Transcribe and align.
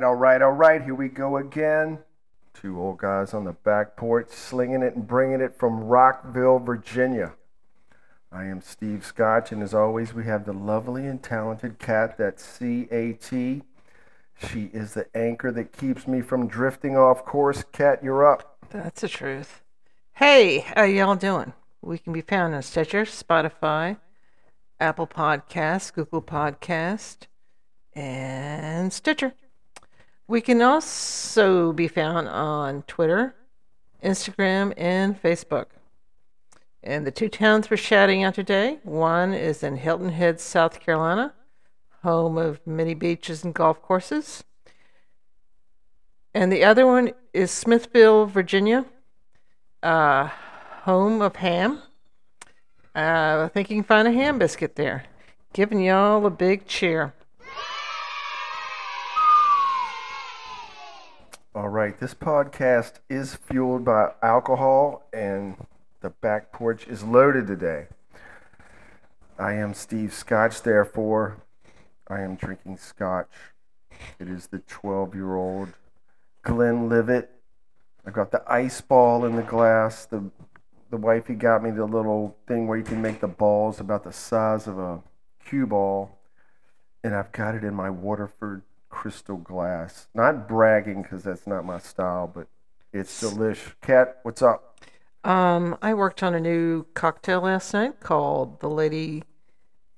right, 0.00 0.06
all 0.06 0.14
right, 0.14 0.42
all 0.42 0.52
right. 0.52 0.82
Here 0.82 0.94
we 0.94 1.08
go 1.08 1.36
again. 1.36 1.98
Two 2.54 2.80
old 2.80 2.98
guys 2.98 3.34
on 3.34 3.44
the 3.44 3.52
back 3.52 3.96
porch 3.96 4.30
slinging 4.30 4.82
it 4.82 4.94
and 4.94 5.06
bringing 5.06 5.42
it 5.42 5.58
from 5.58 5.84
Rockville, 5.84 6.58
Virginia. 6.58 7.34
I 8.32 8.44
am 8.44 8.62
Steve 8.62 9.04
Scotch, 9.04 9.52
and 9.52 9.62
as 9.62 9.74
always, 9.74 10.14
we 10.14 10.24
have 10.24 10.46
the 10.46 10.54
lovely 10.54 11.06
and 11.06 11.22
talented 11.22 11.78
Cat, 11.78 12.16
that's 12.16 12.58
CAT. 12.58 13.30
She 13.30 14.70
is 14.72 14.94
the 14.94 15.06
anchor 15.14 15.52
that 15.52 15.76
keeps 15.76 16.06
me 16.06 16.22
from 16.22 16.46
drifting 16.46 16.96
off 16.96 17.26
course. 17.26 17.62
Cat, 17.70 18.02
you're 18.02 18.26
up. 18.26 18.56
That's 18.70 19.02
the 19.02 19.08
truth. 19.08 19.60
Hey, 20.14 20.60
how 20.60 20.84
y'all 20.84 21.16
doing? 21.16 21.52
We 21.82 21.98
can 21.98 22.14
be 22.14 22.22
found 22.22 22.54
on 22.54 22.62
Stitcher, 22.62 23.02
Spotify, 23.02 23.98
Apple 24.78 25.06
Podcast, 25.06 25.92
Google 25.92 26.22
Podcast, 26.22 27.26
and 27.94 28.92
Stitcher. 28.92 29.34
We 30.30 30.40
can 30.40 30.62
also 30.62 31.72
be 31.72 31.88
found 31.88 32.28
on 32.28 32.82
Twitter, 32.82 33.34
Instagram, 34.00 34.72
and 34.76 35.20
Facebook. 35.20 35.66
And 36.84 37.04
the 37.04 37.10
two 37.10 37.28
towns 37.28 37.68
we're 37.68 37.76
shouting 37.76 38.22
out 38.22 38.36
today 38.36 38.78
one 38.84 39.34
is 39.34 39.64
in 39.64 39.78
Hilton 39.78 40.10
Head, 40.10 40.38
South 40.38 40.78
Carolina, 40.78 41.34
home 42.04 42.38
of 42.38 42.64
many 42.64 42.94
beaches 42.94 43.42
and 43.42 43.52
golf 43.52 43.82
courses. 43.82 44.44
And 46.32 46.52
the 46.52 46.62
other 46.62 46.86
one 46.86 47.10
is 47.34 47.50
Smithfield, 47.50 48.30
Virginia, 48.30 48.84
uh, 49.82 50.28
home 50.82 51.22
of 51.22 51.34
ham. 51.34 51.82
Uh, 52.94 53.46
I 53.46 53.50
think 53.52 53.68
you 53.68 53.78
can 53.78 53.82
find 53.82 54.06
a 54.06 54.12
ham 54.12 54.38
biscuit 54.38 54.76
there. 54.76 55.06
Giving 55.52 55.80
y'all 55.80 56.24
a 56.24 56.30
big 56.30 56.68
cheer. 56.68 57.14
All 61.52 61.68
right, 61.68 61.98
this 61.98 62.14
podcast 62.14 63.00
is 63.08 63.34
fueled 63.34 63.84
by 63.84 64.12
alcohol, 64.22 65.08
and 65.12 65.56
the 66.00 66.10
back 66.10 66.52
porch 66.52 66.86
is 66.86 67.02
loaded 67.02 67.48
today. 67.48 67.88
I 69.36 69.54
am 69.54 69.74
Steve 69.74 70.14
Scotch, 70.14 70.62
therefore, 70.62 71.38
I 72.06 72.20
am 72.20 72.36
drinking 72.36 72.76
scotch. 72.76 73.32
It 74.20 74.28
is 74.28 74.46
the 74.46 74.60
12 74.60 75.16
year 75.16 75.34
old 75.34 75.70
Glenlivet. 76.42 77.32
I've 78.06 78.12
got 78.12 78.30
the 78.30 78.44
ice 78.46 78.80
ball 78.80 79.24
in 79.24 79.34
the 79.34 79.42
glass. 79.42 80.06
The 80.06 80.30
the 80.90 80.98
wifey 80.98 81.34
got 81.34 81.64
me 81.64 81.72
the 81.72 81.84
little 81.84 82.36
thing 82.46 82.68
where 82.68 82.78
you 82.78 82.84
can 82.84 83.02
make 83.02 83.20
the 83.20 83.26
balls 83.26 83.80
about 83.80 84.04
the 84.04 84.12
size 84.12 84.68
of 84.68 84.78
a 84.78 85.02
cue 85.44 85.66
ball, 85.66 86.16
and 87.02 87.12
I've 87.12 87.32
got 87.32 87.56
it 87.56 87.64
in 87.64 87.74
my 87.74 87.90
Waterford 87.90 88.62
crystal 89.00 89.38
glass. 89.38 90.08
Not 90.14 90.46
bragging 90.46 91.00
because 91.00 91.22
that's 91.22 91.46
not 91.46 91.64
my 91.64 91.78
style, 91.78 92.30
but 92.32 92.48
it's 92.92 93.22
delish. 93.22 93.72
Cat, 93.80 94.18
what's 94.24 94.42
up? 94.42 94.78
Um, 95.24 95.78
I 95.80 95.94
worked 95.94 96.22
on 96.22 96.34
a 96.34 96.40
new 96.40 96.84
cocktail 96.92 97.40
last 97.40 97.72
night 97.72 98.00
called 98.00 98.60
the 98.60 98.68
Lady 98.68 99.24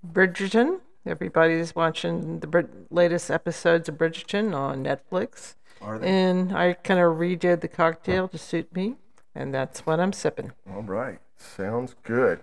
Bridgerton. 0.06 0.83
Everybody's 1.05 1.75
watching 1.75 2.39
the 2.39 2.46
Brid- 2.46 2.86
latest 2.90 3.29
episodes 3.29 3.89
of 3.89 3.96
Bridgerton 3.96 4.55
on 4.55 4.85
Netflix. 4.85 5.57
Are 5.80 5.98
they? 5.98 6.07
And 6.07 6.57
I 6.57 6.74
kind 6.74 7.01
of 7.01 7.17
redid 7.17 7.61
the 7.61 7.67
cocktail 7.67 8.29
to 8.29 8.39
suit 8.39 8.73
me, 8.73 8.95
and 9.34 9.52
that's 9.52 9.84
what 9.84 9.98
I'm 9.98 10.13
sipping. 10.13 10.52
All 10.73 10.83
right, 10.83 11.19
sounds 11.36 11.96
good. 12.05 12.39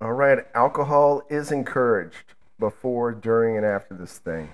All 0.00 0.12
right, 0.12 0.46
alcohol 0.54 1.22
is 1.28 1.50
encouraged 1.50 2.34
before, 2.60 3.10
during, 3.10 3.56
and 3.56 3.66
after 3.66 3.94
this 3.94 4.18
thing. 4.18 4.50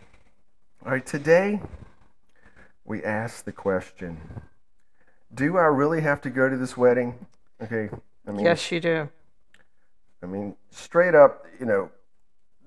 All 0.84 0.90
right, 0.90 1.06
today 1.06 1.62
we 2.84 3.02
ask 3.02 3.46
the 3.46 3.52
question 3.52 4.20
Do 5.32 5.56
I 5.56 5.62
really 5.62 6.02
have 6.02 6.20
to 6.20 6.30
go 6.30 6.50
to 6.50 6.58
this 6.58 6.76
wedding? 6.76 7.26
Okay, 7.62 7.88
I 8.28 8.30
mean, 8.30 8.44
Yes, 8.44 8.70
you 8.70 8.80
do. 8.80 9.08
I 10.22 10.26
mean, 10.26 10.56
straight 10.70 11.14
up, 11.14 11.46
you 11.58 11.64
know, 11.64 11.90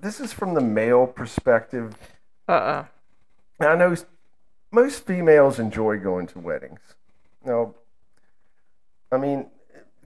this 0.02 0.20
is 0.20 0.34
from 0.34 0.56
the 0.56 0.62
male 0.62 1.06
perspective. 1.06 1.96
Uh 2.50 2.54
uh 2.54 2.86
I 3.60 3.76
know 3.76 3.96
most 4.72 5.06
females 5.06 5.60
enjoy 5.60 6.00
going 6.00 6.26
to 6.28 6.40
weddings. 6.40 6.96
No, 7.46 7.76
I 9.12 9.18
mean, 9.18 9.46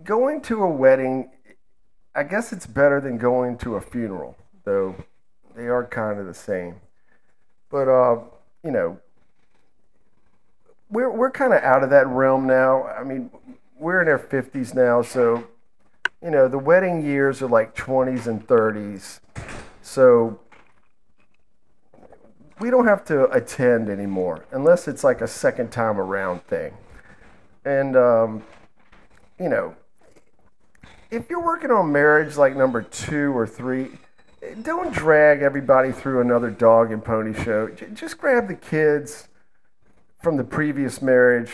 going 0.04 0.42
to 0.42 0.62
a 0.64 0.70
wedding, 0.70 1.32
I 2.14 2.24
guess 2.24 2.52
it's 2.52 2.68
better 2.68 3.00
than 3.00 3.18
going 3.18 3.58
to 3.60 3.76
a 3.76 3.82
funeral, 3.82 4.36
though 4.66 4.96
they 5.56 5.68
are 5.68 5.86
kind 5.86 6.20
of 6.20 6.26
the 6.26 6.34
same. 6.34 6.82
But 7.72 7.88
uh, 7.88 8.20
you 8.64 8.72
know, 8.72 9.00
we're 10.90 11.10
we're 11.10 11.32
kind 11.32 11.54
of 11.54 11.64
out 11.64 11.84
of 11.84 11.90
that 11.92 12.08
realm 12.08 12.46
now. 12.46 12.84
I 12.84 13.04
mean, 13.04 13.32
we're 13.80 14.02
in 14.02 14.08
our 14.08 14.20
fifties 14.20 14.74
now, 14.74 15.02
so 15.02 15.48
you 16.22 16.30
know, 16.30 16.48
the 16.48 16.60
wedding 16.60 17.04
years 17.04 17.42
are 17.42 17.48
like 17.48 17.74
twenties 17.74 18.28
and 18.28 18.46
thirties. 18.48 19.22
So 19.82 20.40
we 22.62 22.70
don't 22.70 22.86
have 22.86 23.04
to 23.06 23.30
attend 23.32 23.90
anymore 23.90 24.46
unless 24.52 24.88
it's 24.88 25.04
like 25.04 25.22
a 25.22 25.28
second 25.28 25.72
time 25.72 26.00
around 26.00 26.46
thing. 26.46 26.74
And, 27.66 27.96
um, 27.96 28.44
you 29.40 29.50
know, 29.50 29.76
if 31.10 31.30
you're 31.30 31.44
working 31.44 31.72
on 31.72 31.92
marriage 31.92 32.38
like 32.38 32.56
number 32.56 32.84
two 32.84 33.36
or 33.36 33.48
three, 33.48 33.90
don't 34.62 34.94
drag 34.94 35.42
everybody 35.42 35.92
through 35.92 36.22
another 36.22 36.50
dog 36.50 36.92
and 36.92 37.04
pony 37.04 37.34
show. 37.44 37.70
J- 37.70 37.88
just 37.94 38.18
grab 38.18 38.48
the 38.48 38.56
kids 38.56 39.28
from 40.22 40.38
the 40.38 40.44
previous 40.44 41.02
marriage, 41.02 41.52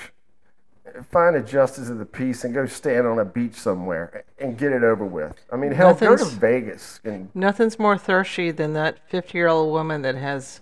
find 1.12 1.36
a 1.36 1.42
justice 1.44 1.90
of 1.90 2.00
the 2.00 2.06
peace, 2.06 2.44
and 2.44 2.54
go 2.54 2.66
stand 2.66 3.06
on 3.08 3.20
a 3.20 3.26
beach 3.26 3.56
somewhere 3.56 4.24
and 4.40 4.58
get 4.58 4.72
it 4.72 4.84
over 4.84 5.06
with. 5.06 5.34
I 5.52 5.58
mean, 5.58 5.72
hell, 5.72 5.94
go 5.94 6.16
to 6.16 6.24
Nothing's- 6.24 6.34
Vegas 6.34 7.00
and 7.04 7.30
Nothing's 7.36 7.78
more 7.80 7.98
thirsty 7.98 8.52
than 8.52 8.74
that 8.74 9.00
50 9.10 9.38
year 9.38 9.48
old 9.48 9.72
woman 9.72 10.02
that 10.04 10.16
has 10.16 10.62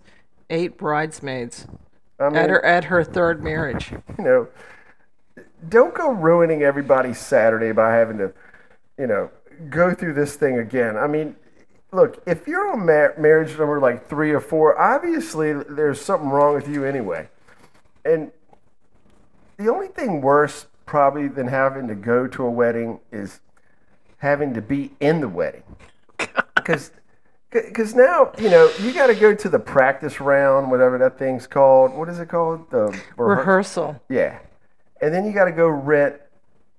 eight 0.49 0.77
bridesmaids 0.77 1.67
I 2.19 2.25
mean, 2.29 2.35
at 2.37 2.49
her 2.49 2.63
at 2.65 2.85
her 2.85 3.03
third 3.03 3.43
marriage. 3.43 3.91
you 4.17 4.23
know, 4.23 4.47
don't 5.69 5.93
go 5.93 6.11
ruining 6.11 6.63
everybody's 6.63 7.19
Saturday 7.19 7.71
by 7.71 7.93
having 7.95 8.17
to, 8.19 8.33
you 8.97 9.07
know, 9.07 9.29
go 9.69 9.93
through 9.93 10.13
this 10.13 10.35
thing 10.35 10.57
again. 10.59 10.95
I 10.97 11.07
mean, 11.07 11.35
look, 11.95 12.21
if 12.27 12.47
you're 12.47 12.71
on 12.71 12.85
mar- 12.85 13.15
marriage 13.17 13.57
number 13.57 13.79
like 13.79 14.07
three 14.07 14.31
or 14.31 14.39
four, 14.39 14.79
obviously 14.79 15.53
there's 15.53 15.99
something 16.01 16.29
wrong 16.29 16.53
with 16.53 16.67
you 16.67 16.83
anyway. 16.85 17.29
And 18.03 18.31
the 19.57 19.69
only 19.71 19.87
thing 19.87 20.21
worse, 20.21 20.67
probably, 20.85 21.27
than 21.27 21.47
having 21.47 21.87
to 21.87 21.95
go 21.95 22.27
to 22.27 22.43
a 22.45 22.49
wedding 22.51 22.99
is 23.11 23.39
having 24.17 24.53
to 24.53 24.61
be 24.61 24.91
in 24.99 25.21
the 25.21 25.29
wedding. 25.29 25.63
Because 26.55 26.89
because 27.51 27.93
now, 27.93 28.31
you 28.39 28.49
know, 28.49 28.71
you 28.81 28.91
got 28.91 29.05
to 29.07 29.13
go 29.13 29.35
to 29.35 29.49
the 29.49 29.59
practice 29.59 30.19
round, 30.19 30.71
whatever 30.71 30.97
that 30.97 31.19
thing's 31.19 31.45
called. 31.45 31.93
What 31.93 32.09
is 32.09 32.17
it 32.19 32.27
called? 32.27 32.71
The 32.71 32.87
rehear- 33.17 33.37
Rehearsal. 33.37 34.01
yeah. 34.09 34.39
And 34.99 35.13
then 35.13 35.25
you 35.27 35.31
got 35.31 35.45
to 35.45 35.51
go 35.51 35.67
rent, 35.67 36.15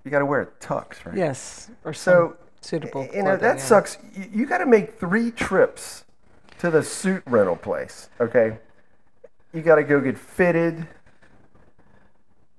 you 0.03 0.11
got 0.11 0.19
to 0.19 0.25
wear 0.25 0.41
a 0.41 0.45
tux, 0.63 1.05
right? 1.05 1.15
Yes. 1.15 1.71
Or 1.85 1.93
So, 1.93 2.35
suitable. 2.61 3.03
you 3.03 3.07
know, 3.07 3.23
clothing, 3.23 3.41
that 3.41 3.57
yeah. 3.57 3.63
sucks. 3.63 3.97
You, 4.15 4.29
you 4.33 4.45
got 4.45 4.59
to 4.59 4.65
make 4.65 4.99
three 4.99 5.31
trips 5.31 6.05
to 6.59 6.69
the 6.69 6.83
suit 6.83 7.23
rental 7.25 7.55
place, 7.55 8.09
okay? 8.19 8.57
You 9.53 9.61
got 9.61 9.75
to 9.75 9.83
go 9.83 10.01
get 10.01 10.17
fitted. 10.17 10.87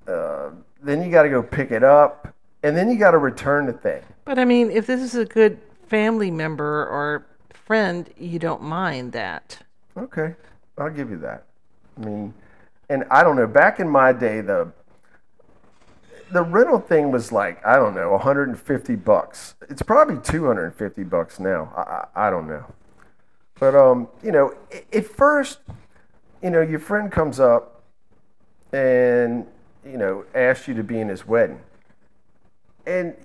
Uh, 0.06 0.50
then 0.82 1.02
you 1.02 1.10
got 1.10 1.24
to 1.24 1.28
go 1.28 1.42
pick 1.42 1.70
it 1.70 1.84
up. 1.84 2.34
And 2.62 2.76
then 2.76 2.90
you 2.90 2.98
got 2.98 3.12
to 3.12 3.18
return 3.18 3.66
the 3.66 3.72
thing. 3.72 4.02
But 4.24 4.38
I 4.38 4.44
mean, 4.44 4.70
if 4.70 4.86
this 4.86 5.00
is 5.00 5.14
a 5.14 5.24
good 5.24 5.60
family 5.86 6.30
member 6.30 6.86
or 6.86 7.26
friend, 7.52 8.08
you 8.16 8.38
don't 8.38 8.62
mind 8.62 9.12
that. 9.12 9.58
Okay, 9.96 10.34
I'll 10.76 10.90
give 10.90 11.10
you 11.10 11.18
that. 11.18 11.44
I 11.96 12.04
mean, 12.04 12.34
and 12.88 13.04
I 13.10 13.22
don't 13.22 13.36
know. 13.36 13.46
Back 13.46 13.78
in 13.80 13.88
my 13.88 14.12
day, 14.12 14.40
the 14.40 14.72
the 16.30 16.42
rental 16.42 16.78
thing 16.78 17.10
was 17.10 17.32
like 17.32 17.64
I 17.64 17.76
don't 17.76 17.94
know, 17.94 18.10
150 18.12 18.96
bucks. 18.96 19.54
It's 19.68 19.82
probably 19.82 20.18
250 20.22 21.04
bucks 21.04 21.40
now. 21.40 21.72
I, 21.76 21.80
I, 21.80 22.28
I 22.28 22.30
don't 22.30 22.48
know. 22.48 22.64
But 23.58 23.74
um, 23.74 24.08
you 24.22 24.32
know, 24.32 24.54
at 24.92 25.06
first, 25.06 25.58
you 26.42 26.50
know, 26.50 26.60
your 26.60 26.78
friend 26.78 27.10
comes 27.10 27.40
up 27.40 27.82
and 28.72 29.46
you 29.84 29.96
know 29.96 30.24
asks 30.34 30.68
you 30.68 30.74
to 30.74 30.84
be 30.84 31.00
in 31.00 31.08
his 31.08 31.26
wedding, 31.26 31.60
and 32.86 33.16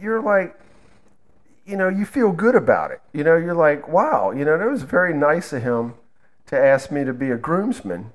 you're 0.00 0.20
like, 0.20 0.58
you 1.64 1.76
know, 1.76 1.88
you 1.88 2.04
feel 2.04 2.32
good 2.32 2.54
about 2.54 2.90
it. 2.90 3.00
You 3.12 3.24
know, 3.24 3.36
you're 3.36 3.54
like, 3.54 3.88
wow, 3.88 4.30
you 4.30 4.44
know, 4.44 4.58
that 4.58 4.68
was 4.68 4.82
very 4.82 5.14
nice 5.14 5.52
of 5.52 5.62
him 5.62 5.94
to 6.46 6.58
ask 6.58 6.90
me 6.90 7.04
to 7.04 7.12
be 7.12 7.30
a 7.30 7.36
groomsman. 7.36 8.12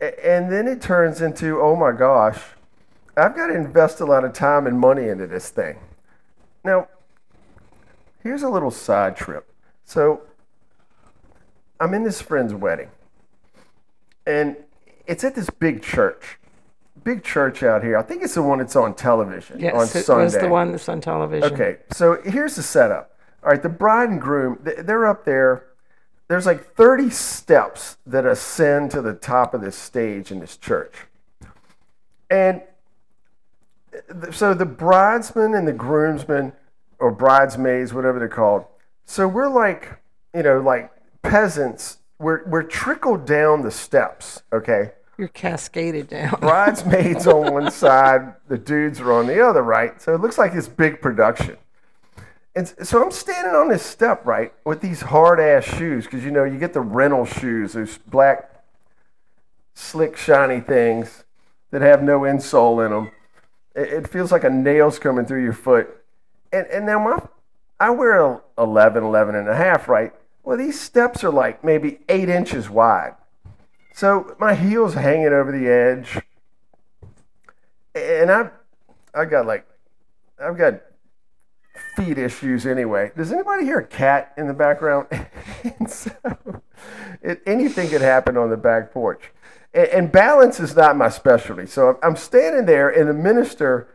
And 0.00 0.50
then 0.50 0.66
it 0.66 0.80
turns 0.80 1.20
into, 1.20 1.60
oh 1.60 1.76
my 1.76 1.92
gosh, 1.92 2.40
I've 3.20 3.36
got 3.36 3.48
to 3.48 3.54
invest 3.54 4.00
a 4.00 4.04
lot 4.04 4.24
of 4.24 4.32
time 4.32 4.66
and 4.66 4.78
money 4.78 5.08
into 5.08 5.26
this 5.26 5.50
thing. 5.50 5.78
Now, 6.64 6.88
here's 8.22 8.42
a 8.42 8.48
little 8.48 8.70
side 8.70 9.16
trip. 9.16 9.52
So, 9.84 10.22
I'm 11.80 11.94
in 11.94 12.04
this 12.04 12.20
friend's 12.20 12.54
wedding. 12.54 12.90
and 14.26 14.56
it's 15.06 15.24
at 15.24 15.34
this 15.34 15.50
big 15.50 15.82
church, 15.82 16.38
big 17.02 17.24
church 17.24 17.62
out 17.64 17.82
here. 17.82 17.96
I 17.98 18.02
think 18.02 18.22
it's 18.22 18.34
the 18.34 18.42
one 18.42 18.58
that's 18.58 18.76
on 18.76 18.94
television 18.94 19.56
on 19.56 19.62
Yes, 19.62 19.96
it 19.96 20.04
Sunday. 20.04 20.24
was 20.24 20.38
the 20.38 20.48
one 20.48 20.70
that's 20.70 20.88
on 20.88 21.00
television. 21.00 21.52
Okay, 21.52 21.78
so 21.90 22.20
here's 22.22 22.54
the 22.54 22.62
setup. 22.62 23.16
All 23.42 23.50
right, 23.50 23.62
the 23.62 23.68
bride 23.70 24.10
and 24.10 24.20
groom, 24.20 24.60
they're 24.62 25.06
up 25.06 25.24
there. 25.24 25.64
There's 26.28 26.46
like 26.46 26.74
30 26.74 27.10
steps 27.10 27.96
that 28.06 28.24
ascend 28.24 28.92
to 28.92 29.02
the 29.02 29.14
top 29.14 29.52
of 29.52 29.62
this 29.62 29.74
stage 29.74 30.30
in 30.30 30.38
this 30.38 30.56
church. 30.56 30.94
And 32.30 32.62
so 34.30 34.54
the 34.54 34.66
bridesmen 34.66 35.54
and 35.54 35.66
the 35.66 35.72
groomsmen, 35.72 36.52
or 36.98 37.10
bridesmaids, 37.10 37.92
whatever 37.94 38.18
they're 38.18 38.28
called, 38.28 38.64
so 39.04 39.26
we're 39.26 39.48
like, 39.48 39.98
you 40.34 40.42
know, 40.42 40.60
like 40.60 40.92
peasants. 41.22 41.98
We're, 42.18 42.46
we're 42.46 42.62
trickled 42.62 43.26
down 43.26 43.62
the 43.62 43.70
steps, 43.70 44.42
okay? 44.52 44.92
You're 45.18 45.28
cascaded 45.28 46.08
down. 46.08 46.36
bridesmaids 46.40 47.26
on 47.26 47.52
one 47.52 47.70
side, 47.70 48.34
the 48.48 48.58
dudes 48.58 49.00
are 49.00 49.12
on 49.12 49.26
the 49.26 49.44
other, 49.44 49.62
right? 49.62 50.00
So 50.00 50.14
it 50.14 50.20
looks 50.20 50.38
like 50.38 50.52
this 50.52 50.68
big 50.68 51.00
production. 51.00 51.56
And 52.54 52.68
so 52.82 53.02
I'm 53.02 53.10
standing 53.10 53.54
on 53.54 53.68
this 53.68 53.82
step, 53.84 54.26
right, 54.26 54.52
with 54.64 54.80
these 54.80 55.00
hard 55.00 55.40
ass 55.40 55.64
shoes, 55.64 56.04
because 56.04 56.24
you 56.24 56.30
know, 56.30 56.44
you 56.44 56.58
get 56.58 56.72
the 56.72 56.80
rental 56.80 57.24
shoes, 57.24 57.74
those 57.74 57.98
black, 57.98 58.62
slick, 59.74 60.16
shiny 60.16 60.60
things 60.60 61.24
that 61.70 61.82
have 61.82 62.02
no 62.02 62.20
insole 62.20 62.84
in 62.84 62.92
them. 62.92 63.10
It, 63.74 64.08
feels 64.08 64.32
like 64.32 64.44
a 64.44 64.50
nail's 64.50 64.98
coming 64.98 65.24
through 65.24 65.44
your 65.44 65.52
foot. 65.52 65.88
And, 66.52 66.66
and 66.66 66.86
now 66.86 66.98
my, 66.98 67.22
I 67.78 67.90
wear 67.90 68.20
a 68.20 68.42
11, 68.58 69.02
11 69.04 69.34
and 69.34 69.48
a 69.48 69.54
half, 69.54 69.88
right? 69.88 70.12
Well, 70.42 70.56
these 70.58 70.80
steps 70.80 71.22
are 71.22 71.30
like 71.30 71.62
maybe 71.62 72.00
eight 72.08 72.28
inches 72.28 72.68
wide. 72.68 73.14
So 73.94 74.34
my 74.38 74.54
heels 74.54 74.94
hanging 74.94 75.28
over 75.28 75.52
the 75.52 75.68
edge, 75.68 76.18
and 77.94 78.30
I, 78.30 78.50
I 79.14 79.24
got 79.24 79.46
like, 79.46 79.66
I've 80.42 80.56
got 80.56 80.80
feet 81.96 82.18
issues 82.18 82.66
anyway. 82.66 83.12
Does 83.16 83.32
anybody 83.32 83.64
hear 83.64 83.78
a 83.78 83.86
cat 83.86 84.32
in 84.36 84.46
the 84.46 84.54
background? 84.54 85.06
so, 85.88 86.10
it, 87.22 87.42
anything 87.46 87.88
could 87.88 88.00
happen 88.00 88.36
on 88.36 88.50
the 88.50 88.56
back 88.56 88.92
porch, 88.92 89.30
and, 89.72 90.10
balance 90.10 90.58
is 90.60 90.74
not 90.74 90.96
my 90.96 91.08
specialty. 91.08 91.66
So 91.66 91.90
I'm, 91.90 91.96
I'm 92.02 92.16
standing 92.16 92.66
there, 92.66 92.88
and 92.88 93.08
the 93.08 93.14
minister, 93.14 93.88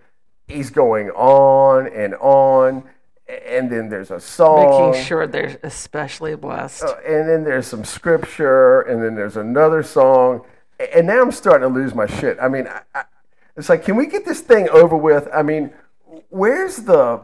he's 0.48 0.70
going 0.70 1.10
on 1.12 1.88
and 1.88 2.16
on, 2.16 2.84
and 3.28 3.72
then 3.72 3.90
there's 3.90 4.12
a 4.12 4.20
song 4.20 4.92
Making 4.92 5.04
sure 5.04 5.28
they're 5.28 5.60
especially 5.64 6.36
blessed. 6.36 6.84
uh, 6.84 6.96
and 7.06 7.28
then 7.28 7.44
there's 7.44 7.68
some 7.68 7.84
scripture, 7.84 8.82
and 8.82 9.04
then 9.04 9.16
there's 9.16 9.38
another 9.38 9.84
song, 9.84 10.46
and 10.94 11.08
now 11.08 11.22
I'm 11.22 11.32
starting 11.32 11.68
to 11.68 11.74
lose 11.74 11.94
my 11.96 12.06
shit. 12.06 12.38
I 12.42 12.48
mean, 12.48 12.68
I, 12.68 12.82
I, 12.94 13.04
it's 13.58 13.70
like, 13.70 13.84
can 13.84 13.96
we 13.96 14.08
get 14.08 14.26
this 14.26 14.42
thing 14.42 14.70
over 14.70 14.96
with? 14.96 15.28
I 15.34 15.42
mean, 15.42 15.72
where's 16.30 16.78
the 16.78 17.22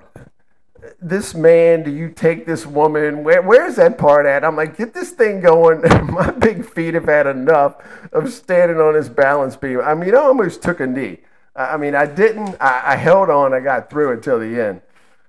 this 1.01 1.33
man? 1.33 1.83
Do 1.83 1.91
you 1.91 2.09
take 2.09 2.45
this 2.45 2.65
woman? 2.65 3.23
Where, 3.23 3.41
where's 3.41 3.75
that 3.75 3.97
part 3.97 4.25
at? 4.25 4.43
I'm 4.43 4.55
like, 4.55 4.77
get 4.77 4.93
this 4.93 5.11
thing 5.11 5.41
going. 5.41 5.81
my 6.11 6.31
big 6.31 6.65
feet 6.65 6.93
have 6.93 7.05
had 7.05 7.27
enough 7.27 7.75
of 8.11 8.31
standing 8.31 8.77
on 8.77 8.93
this 8.93 9.09
balance 9.09 9.55
beam. 9.55 9.81
I 9.81 9.93
mean, 9.93 10.15
I 10.15 10.19
almost 10.19 10.61
took 10.61 10.79
a 10.79 10.87
knee. 10.87 11.19
I 11.55 11.77
mean, 11.77 11.95
I 11.95 12.05
didn't. 12.05 12.55
I, 12.61 12.93
I 12.93 12.95
held 12.95 13.29
on. 13.29 13.53
I 13.53 13.59
got 13.59 13.89
through 13.89 14.13
it 14.13 14.23
till 14.23 14.39
the 14.39 14.59
end. 14.59 14.81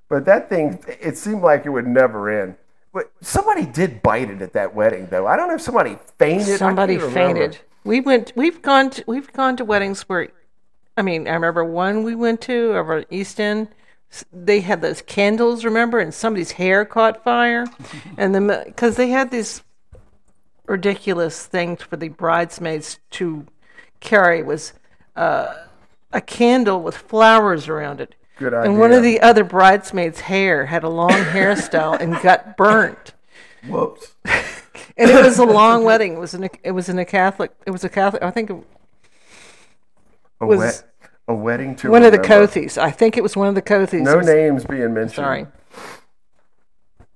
But 0.08 0.25
that 0.26 0.49
thing, 0.49 0.78
it 1.00 1.16
seemed 1.16 1.43
like 1.43 1.66
it 1.66 1.70
would 1.70 1.87
never 1.87 2.31
end. 2.31 2.56
But 2.93 3.10
somebody 3.22 3.64
did 3.64 4.02
bite 4.02 4.31
it 4.31 4.43
at 4.43 4.52
that 4.52 4.75
wedding, 4.75 5.08
though. 5.10 5.26
I 5.26 5.37
don't 5.37 5.48
know 5.48 5.55
if 5.55 5.62
somebody 5.62 5.98
fainted. 6.19 6.58
Somebody 6.58 6.98
fainted. 6.98 7.58
We 7.84 8.00
went. 8.00 8.32
We've 8.37 8.60
gone. 8.62 8.90
To, 8.90 9.05
we've 9.06 9.32
gone 9.32 9.56
to 9.56 9.64
weddings 9.64 10.02
where, 10.02 10.28
I 10.96 11.02
mean, 11.02 11.26
I 11.26 11.32
remember 11.32 11.64
one 11.64 12.05
we 12.05 12.14
went 12.14 12.40
to 12.43 12.76
over 12.76 12.98
at 12.98 13.06
East 13.10 13.40
End. 13.40 13.69
They 14.32 14.61
had 14.61 14.82
those 14.82 15.00
candles, 15.03 15.64
remember, 15.64 15.99
and 15.99 16.12
somebody's 16.12 16.53
hair 16.53 16.85
caught 16.85 17.25
fire, 17.25 17.67
and 18.19 18.35
then 18.35 18.47
because 18.67 18.97
they 18.97 19.09
had 19.09 19.31
these 19.31 19.62
ridiculous 20.67 21.47
things 21.47 21.82
for 21.82 21.97
the 21.97 22.09
bridesmaids 22.09 22.99
to 23.11 23.47
carry 24.00 24.43
was 24.43 24.73
uh, 25.17 25.55
a 26.12 26.20
candle 26.20 26.82
with 26.82 26.97
flowers 26.97 27.69
around 27.69 28.00
it. 28.00 28.14
Good 28.38 28.55
idea. 28.55 28.70
And 28.70 28.79
one 28.81 28.93
of 28.93 29.03
the 29.03 29.20
other 29.20 29.44
bridesmaids' 29.44 30.20
hair 30.20 30.67
had 30.67 30.82
a 30.85 30.88
long 30.88 31.11
hairstyle 31.11 31.99
and 32.00 32.20
got 32.23 32.56
burnt. 32.56 33.15
Whoops. 33.69 34.15
And 34.97 35.11
it 35.11 35.25
was 35.25 35.38
a 35.38 35.44
long 35.44 35.85
wedding. 35.85 36.15
It 36.15 36.19
was 36.19 36.35
in 36.35 36.44
a, 36.44 36.50
it 36.62 36.73
was 36.73 36.88
in 36.91 36.99
a 36.99 37.05
Catholic. 37.05 37.50
It 37.67 37.70
was 37.70 37.82
a 37.82 37.88
Catholic. 37.88 38.23
I 38.23 38.31
think 38.31 38.50
it- 38.50 38.67
A, 40.41 40.47
Was- 40.47 40.58
wet, 40.58 40.92
a 41.32 41.34
wedding 41.37 41.75
to 41.76 41.90
one 41.90 42.02
of 42.05 42.12
the 42.12 42.19
remember. 42.19 42.46
Cothys. 42.46 42.79
I 42.79 42.90
think 42.90 43.17
it 43.17 43.23
was 43.23 43.37
one 43.37 43.49
of 43.49 43.55
the 43.55 43.62
Cothys. 43.62 44.02
No 44.02 44.19
was- 44.19 44.26
names 44.26 44.64
being 44.64 44.94
mentioned. 44.94 45.14
Sorry. 45.25 45.46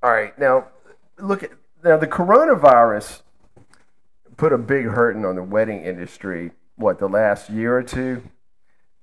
All 0.02 0.10
right, 0.12 0.36
now 0.38 0.66
look 1.18 1.42
at 1.42 1.50
now 1.82 1.96
the 1.96 2.06
coronavirus 2.06 3.22
put 4.36 4.52
a 4.52 4.58
big 4.58 4.86
hurting 4.86 5.24
on 5.24 5.36
the 5.36 5.42
wedding 5.42 5.82
industry. 5.82 6.52
What 6.76 6.98
the 6.98 7.08
last 7.08 7.48
year 7.48 7.74
or 7.76 7.82
two, 7.82 8.22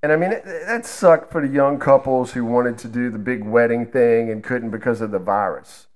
and 0.02 0.12
I 0.12 0.16
mean 0.16 0.30
it, 0.30 0.44
that 0.44 0.86
sucked 0.86 1.32
for 1.32 1.44
the 1.44 1.52
young 1.52 1.78
couples 1.80 2.32
who 2.32 2.44
wanted 2.44 2.78
to 2.78 2.88
do 2.88 3.10
the 3.10 3.18
big 3.18 3.42
wedding 3.44 3.84
thing 3.86 4.30
and 4.30 4.44
couldn't 4.44 4.70
because 4.70 5.00
of 5.00 5.10
the 5.10 5.18
virus. 5.18 5.88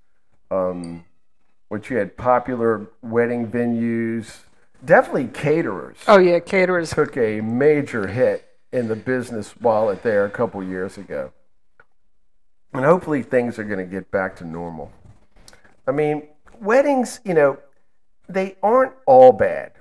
Um, 0.51 1.05
which 1.69 1.89
you 1.91 1.99
had 1.99 2.17
popular 2.17 2.89
wedding 3.03 3.47
venues, 3.47 4.39
definitely 4.85 5.29
caterers 5.29 5.99
Oh 6.09 6.17
yeah, 6.19 6.39
caterers. 6.41 6.91
took 6.91 7.17
a 7.19 7.41
major 7.43 8.07
hit 8.09 8.48
in 8.73 8.89
the 8.89 8.97
business 8.97 9.55
wallet 9.61 10.03
there 10.03 10.25
a 10.25 10.31
couple 10.31 10.63
years 10.63 10.99
ago. 10.99 11.33
And 12.73 12.85
hopefully 12.85 13.23
things 13.23 13.59
are 13.59 13.65
going 13.65 13.79
to 13.79 13.87
get 13.91 14.11
back 14.11 14.37
to 14.37 14.45
normal. 14.45 14.93
I 15.87 15.93
mean, 15.93 16.29
weddings, 16.61 17.21
you 17.25 17.33
know, 17.35 17.59
they 18.29 18.57
aren't 18.63 18.93
all 19.07 19.33
bad. 19.33 19.73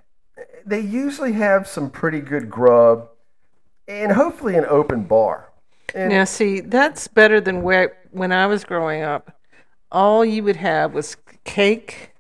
They 0.66 0.80
usually 0.80 1.34
have 1.34 1.68
some 1.68 1.90
pretty 1.90 2.22
good 2.22 2.50
grub 2.50 3.10
and 3.88 4.12
hopefully 4.12 4.56
an 4.56 4.66
open 4.66 5.04
bar. 5.04 5.50
And 5.94 6.10
Now 6.10 6.24
see, 6.24 6.60
that's 6.62 7.08
better 7.08 7.42
than 7.42 7.62
where 7.62 7.98
when 8.12 8.32
I 8.32 8.48
was 8.48 8.64
growing 8.64 9.02
up. 9.02 9.34
All 9.92 10.26
you 10.26 10.44
would 10.44 10.58
have 10.58 10.94
was 10.94 11.16
cake, 11.46 12.12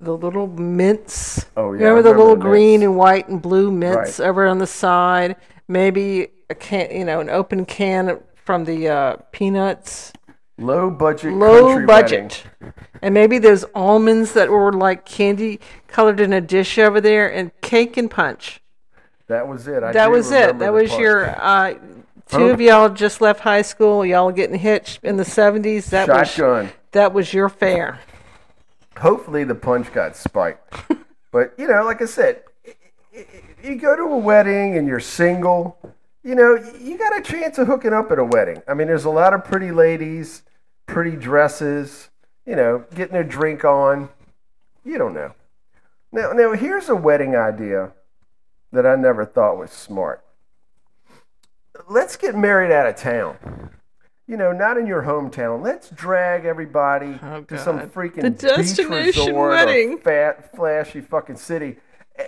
the 0.00 0.16
little 0.16 0.48
mints. 0.48 1.46
Oh, 1.56 1.72
yeah, 1.72 1.86
I 1.86 1.88
remember 1.90 2.02
the 2.02 2.08
remember 2.10 2.18
little 2.18 2.36
the 2.36 2.42
green 2.42 2.82
and 2.82 2.96
white 2.96 3.28
and 3.28 3.40
blue 3.40 3.70
mints 3.70 4.18
Right. 4.18 4.28
over 4.28 4.46
on 4.46 4.58
the 4.58 4.66
side. 4.66 5.36
Maybe 5.68 6.28
a 6.50 6.54
can, 6.54 6.90
you 6.90 7.04
know, 7.04 7.20
an 7.20 7.30
open 7.30 7.64
can 7.64 8.20
from 8.34 8.64
the 8.64 8.88
uh, 8.88 9.16
peanuts. 9.32 10.12
low 10.58 10.90
budget 10.90 11.32
low 11.32 11.66
country 11.66 11.86
wedding. 11.86 12.28
budget. 12.28 12.44
And 13.02 13.14
maybe 13.14 13.38
those 13.38 13.64
almonds 13.74 14.32
that 14.34 14.50
were 14.50 14.72
like 14.72 15.04
candy 15.04 15.60
colored 15.88 16.20
in 16.20 16.32
a 16.32 16.40
dish 16.40 16.78
over 16.78 17.00
there, 17.00 17.32
and 17.32 17.50
cake 17.60 17.96
and 17.96 18.10
punch. 18.10 18.60
That 19.26 19.48
was 19.48 19.66
it. 19.66 19.82
I 19.82 19.92
That 19.92 20.10
was 20.10 20.30
it. 20.30 20.58
That 20.58 20.72
was 20.72 20.90
part. 20.90 21.00
your. 21.00 21.40
Uh, 21.40 21.74
two 22.28 22.46
of 22.46 22.60
y'all 22.60 22.88
just 22.88 23.20
left 23.20 23.40
high 23.40 23.62
school. 23.62 24.04
Y'all 24.04 24.32
getting 24.32 24.58
hitched 24.58 25.00
in 25.02 25.16
the 25.16 25.24
seventies. 25.24 25.90
That 25.90 26.06
shotgun. 26.06 26.66
was 26.66 26.72
that 26.92 27.12
was 27.12 27.32
your 27.32 27.48
fare. 27.48 28.00
hopefully 28.98 29.44
the 29.44 29.54
punch 29.54 29.92
got 29.92 30.16
spiked. 30.16 30.74
but 31.32 31.54
you 31.58 31.66
know, 31.66 31.84
like 31.84 32.02
I 32.02 32.06
said, 32.06 32.42
you 33.62 33.76
go 33.76 33.96
to 33.96 34.02
a 34.02 34.18
wedding 34.18 34.76
and 34.76 34.86
you're 34.86 35.00
single. 35.00 35.78
You 36.22 36.34
know, 36.34 36.54
you 36.80 36.96
got 36.98 37.16
a 37.16 37.22
chance 37.22 37.58
of 37.58 37.66
hooking 37.66 37.92
up 37.92 38.10
at 38.10 38.18
a 38.18 38.24
wedding. 38.24 38.62
I 38.66 38.74
mean, 38.74 38.86
there's 38.86 39.04
a 39.04 39.10
lot 39.10 39.34
of 39.34 39.44
pretty 39.44 39.70
ladies, 39.70 40.42
pretty 40.86 41.16
dresses. 41.16 42.10
You 42.46 42.56
know, 42.56 42.84
getting 42.94 43.16
a 43.16 43.24
drink 43.24 43.64
on. 43.64 44.08
You 44.84 44.98
don't 44.98 45.14
know. 45.14 45.32
Now, 46.12 46.32
now 46.32 46.52
here's 46.52 46.88
a 46.88 46.94
wedding 46.96 47.34
idea 47.36 47.92
that 48.72 48.86
I 48.86 48.96
never 48.96 49.24
thought 49.24 49.58
was 49.58 49.70
smart. 49.70 50.24
Let's 51.88 52.16
get 52.16 52.34
married 52.36 52.70
out 52.72 52.86
of 52.86 52.96
town. 52.96 53.70
You 54.26 54.36
know, 54.38 54.52
not 54.52 54.78
in 54.78 54.86
your 54.86 55.02
hometown. 55.02 55.62
Let's 55.62 55.90
drag 55.90 56.46
everybody 56.46 57.18
Oh, 57.22 57.42
to 57.42 57.58
some 57.58 57.78
freaking 57.90 58.22
The 58.22 58.30
beach 58.30 58.40
destination 58.40 59.26
resort 59.26 59.50
wedding. 59.50 59.94
or 59.94 59.98
fat, 59.98 60.56
flashy 60.56 61.02
fucking 61.02 61.36
city. 61.36 61.76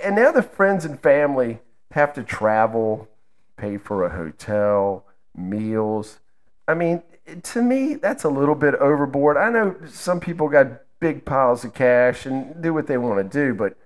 And 0.02 0.16
now 0.16 0.32
the 0.32 0.42
friends 0.42 0.84
and 0.84 1.00
family 1.00 1.60
have 1.92 2.12
to 2.14 2.22
travel, 2.22 3.08
pay 3.56 3.78
for 3.78 4.04
a 4.04 4.10
hotel, 4.10 5.04
meals. 5.36 6.20
I 6.66 6.74
mean, 6.74 7.02
to 7.42 7.62
me, 7.62 7.94
that's 7.94 8.24
a 8.24 8.28
little 8.28 8.54
bit 8.54 8.74
overboard. 8.74 9.36
I 9.36 9.50
know 9.50 9.76
some 9.86 10.20
people 10.20 10.48
got 10.48 10.82
big 11.00 11.24
piles 11.24 11.64
of 11.64 11.74
cash 11.74 12.26
and 12.26 12.62
do 12.62 12.72
what 12.72 12.86
they 12.86 12.98
want 12.98 13.18
to 13.18 13.38
do, 13.38 13.54
but 13.54 13.76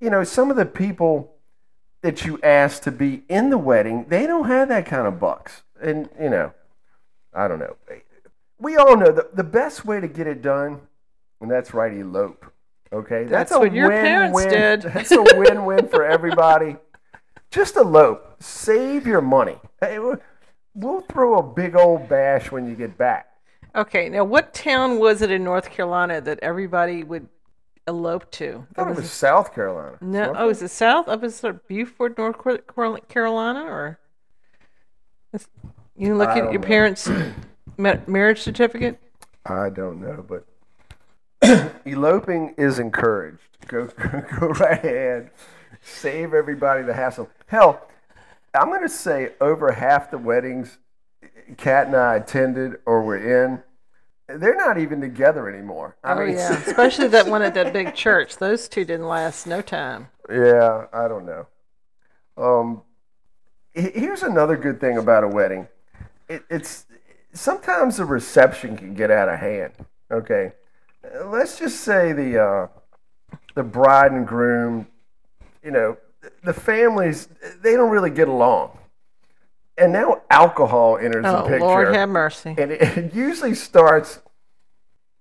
you 0.00 0.10
know, 0.10 0.24
some 0.24 0.50
of 0.50 0.56
the 0.56 0.66
people 0.66 1.34
that 2.02 2.24
you 2.24 2.38
ask 2.42 2.82
to 2.82 2.92
be 2.92 3.22
in 3.28 3.50
the 3.50 3.58
wedding, 3.58 4.06
they 4.08 4.26
don't 4.26 4.46
have 4.46 4.68
that 4.68 4.86
kind 4.86 5.06
of 5.06 5.18
bucks. 5.18 5.62
And 5.80 6.08
you 6.20 6.30
know, 6.30 6.52
I 7.32 7.48
don't 7.48 7.58
know. 7.58 7.76
We 8.58 8.76
all 8.76 8.96
know 8.96 9.12
the, 9.12 9.28
the 9.32 9.44
best 9.44 9.84
way 9.84 10.00
to 10.00 10.08
get 10.08 10.26
it 10.26 10.42
done, 10.42 10.80
and 11.40 11.50
that's 11.50 11.74
right, 11.74 11.92
elope. 11.92 12.46
Okay, 12.96 13.24
That's 13.24 13.50
what 13.50 13.74
your 13.74 13.90
parents 13.90 14.44
did. 14.46 14.82
That's 14.82 15.12
a 15.12 15.22
win-win 15.22 15.88
for 15.88 16.04
everybody. 16.04 16.76
Just 17.50 17.76
elope. 17.76 18.42
Save 18.42 19.06
your 19.06 19.20
money. 19.20 19.58
Hey, 19.80 19.98
we'll- 19.98 21.00
throw 21.08 21.38
a 21.38 21.42
big 21.42 21.76
old 21.76 22.08
bash 22.08 22.50
when 22.50 22.68
you 22.68 22.74
get 22.74 22.96
back. 22.96 23.28
Okay, 23.74 24.08
now 24.08 24.24
what 24.24 24.54
town 24.54 24.98
was 24.98 25.20
it 25.20 25.30
in 25.30 25.44
North 25.44 25.70
Carolina 25.70 26.20
that 26.22 26.38
everybody 26.40 27.04
would 27.04 27.28
elope 27.86 28.30
to? 28.32 28.66
I 28.70 28.74
thought 28.74 28.90
it 28.90 28.96
was 28.96 29.10
South 29.10 29.54
Carolina. 29.54 29.98
No, 30.00 30.20
wasn't 30.20 30.36
oh, 30.38 30.48
it? 30.48 30.50
is 30.52 30.62
it 30.62 30.70
south? 30.70 31.08
Up 31.08 31.22
is 31.22 31.44
it 31.44 31.68
Beaufort, 31.68 32.16
North 32.16 33.08
Carolina, 33.08 33.64
or 33.64 33.98
you 35.96 36.14
look 36.14 36.30
I 36.30 36.38
at 36.40 36.52
your 36.52 36.60
know. 36.60 36.66
parents' 36.66 37.10
marriage 37.76 38.40
certificate. 38.40 38.98
I 39.44 39.70
don't 39.70 40.00
know, 40.00 40.24
but 40.26 40.46
eloping 41.84 42.54
is 42.56 42.78
encouraged. 42.78 43.40
Go, 43.68 43.86
go 44.38 44.48
right 44.48 44.84
ahead. 44.84 45.30
Save 45.82 46.34
everybody 46.34 46.82
the 46.82 46.94
hassle. 46.94 47.28
Hell, 47.46 47.86
I'm 48.54 48.68
going 48.68 48.82
to 48.82 48.88
say 48.88 49.32
over 49.40 49.72
half 49.72 50.10
the 50.10 50.18
weddings 50.18 50.78
Cat 51.56 51.86
and 51.86 51.96
I 51.96 52.16
attended 52.16 52.78
or 52.86 53.02
were 53.02 53.16
in, 53.16 53.62
they're 54.28 54.56
not 54.56 54.78
even 54.78 55.00
together 55.00 55.48
anymore. 55.48 55.96
I 56.02 56.12
oh 56.12 56.26
mean, 56.26 56.34
yeah, 56.34 56.58
especially 56.66 57.08
that 57.08 57.26
one 57.26 57.42
at 57.42 57.54
that 57.54 57.72
big 57.72 57.94
church. 57.94 58.36
Those 58.36 58.68
two 58.68 58.84
didn't 58.84 59.06
last 59.06 59.46
no 59.46 59.62
time. 59.62 60.08
Yeah, 60.28 60.86
I 60.92 61.06
don't 61.06 61.24
know. 61.24 61.46
Um, 62.36 62.82
here's 63.72 64.22
another 64.22 64.56
good 64.56 64.80
thing 64.80 64.98
about 64.98 65.22
a 65.24 65.28
wedding. 65.28 65.68
It, 66.28 66.44
it's 66.50 66.86
sometimes 67.32 67.98
the 67.98 68.04
reception 68.04 68.76
can 68.76 68.94
get 68.94 69.10
out 69.10 69.28
of 69.28 69.38
hand. 69.38 69.72
Okay, 70.10 70.52
let's 71.26 71.58
just 71.58 71.80
say 71.80 72.12
the 72.12 72.42
uh, 72.42 72.66
the 73.54 73.62
bride 73.62 74.12
and 74.12 74.26
groom, 74.26 74.86
you 75.62 75.70
know, 75.70 75.96
the 76.44 76.52
families 76.52 77.28
they 77.62 77.72
don't 77.74 77.90
really 77.90 78.10
get 78.10 78.28
along, 78.28 78.78
and 79.78 79.92
now 79.92 80.22
alcohol 80.30 80.98
enters 80.98 81.22
the 81.24 81.38
Oh 81.44 81.46
picture 81.48 81.60
Lord, 81.60 81.94
have 81.94 82.08
mercy. 82.08 82.54
and 82.58 82.72
it 82.72 83.14
usually 83.14 83.54
starts 83.54 84.20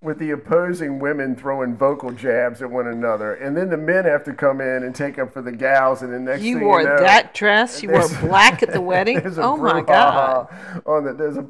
with 0.05 0.19
the 0.19 0.31
opposing 0.31 0.99
women 0.99 1.35
throwing 1.35 1.75
vocal 1.75 2.11
jabs 2.11 2.61
at 2.61 2.69
one 2.69 2.87
another, 2.87 3.33
and 3.33 3.57
then 3.57 3.69
the 3.69 3.77
men 3.77 4.05
have 4.05 4.23
to 4.25 4.33
come 4.33 4.61
in 4.61 4.83
and 4.83 4.95
take 4.95 5.19
up 5.19 5.33
for 5.33 5.41
the 5.41 5.51
gals, 5.51 6.01
and 6.01 6.13
the 6.13 6.19
next 6.19 6.43
You 6.43 6.59
thing 6.59 6.65
wore 6.67 6.81
you 6.81 6.87
know, 6.87 6.97
that 6.99 7.33
dress. 7.33 7.83
You 7.83 7.89
wore 7.89 8.07
black 8.21 8.63
at 8.63 8.71
the 8.71 8.79
wedding. 8.91 9.21
Oh 9.37 9.57
my 9.57 9.81
God. 9.81 10.47
On 10.85 11.03
the, 11.03 11.13
there's 11.13 11.37
a 11.37 11.45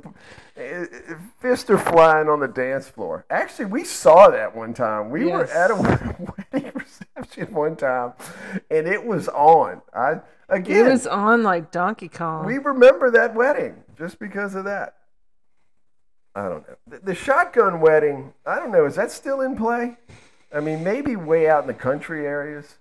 fists 1.40 1.70
are 1.70 1.78
flying 1.78 2.30
on 2.30 2.40
the 2.40 2.48
dance 2.48 2.88
floor. 2.88 3.26
Actually, 3.30 3.66
we 3.66 3.84
saw 3.84 4.30
that 4.30 4.56
one 4.56 4.74
time. 4.74 5.10
We 5.10 5.26
were 5.26 5.44
at 5.46 5.70
a 5.72 5.76
wedding 6.54 6.72
reception 6.74 7.54
one 7.54 7.76
time, 7.76 8.14
and 8.72 8.88
it 8.88 9.06
was 9.06 9.28
on. 9.30 9.82
I 9.94 10.22
again, 10.50 10.86
It 10.86 10.90
was 10.92 11.08
on 11.08 11.44
like 11.44 11.72
Donkey 11.72 12.08
Kong. 12.08 12.46
we 12.46 12.58
remember 12.58 13.12
that 13.12 13.36
wedding 13.36 13.84
just 13.98 14.18
because 14.20 14.56
of 14.56 14.64
that. 14.66 14.96
I 16.36 16.50
don't 16.50 16.68
know. 16.68 16.76
The, 16.88 17.00
the 17.00 17.16
shotgun 17.16 17.80
wedding, 17.80 18.34
I 18.46 18.60
don't 18.60 18.72
know, 18.72 18.86
is 18.86 18.96
that 18.96 19.10
still 19.12 19.42
in 19.42 19.56
play? 19.56 19.98
I 20.54 20.60
mean, 20.60 20.84
maybe 20.84 21.16
way 21.16 21.50
out 21.50 21.64
in 21.64 21.68
the 21.68 21.74
country 21.74 22.26
areas. 22.26 22.78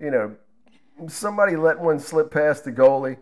You 0.00 0.10
know, 0.10 0.36
somebody 1.08 1.56
let 1.56 1.78
one 1.78 2.00
slip 2.00 2.30
past 2.30 2.64
the 2.64 2.72
goalie. 2.72 3.16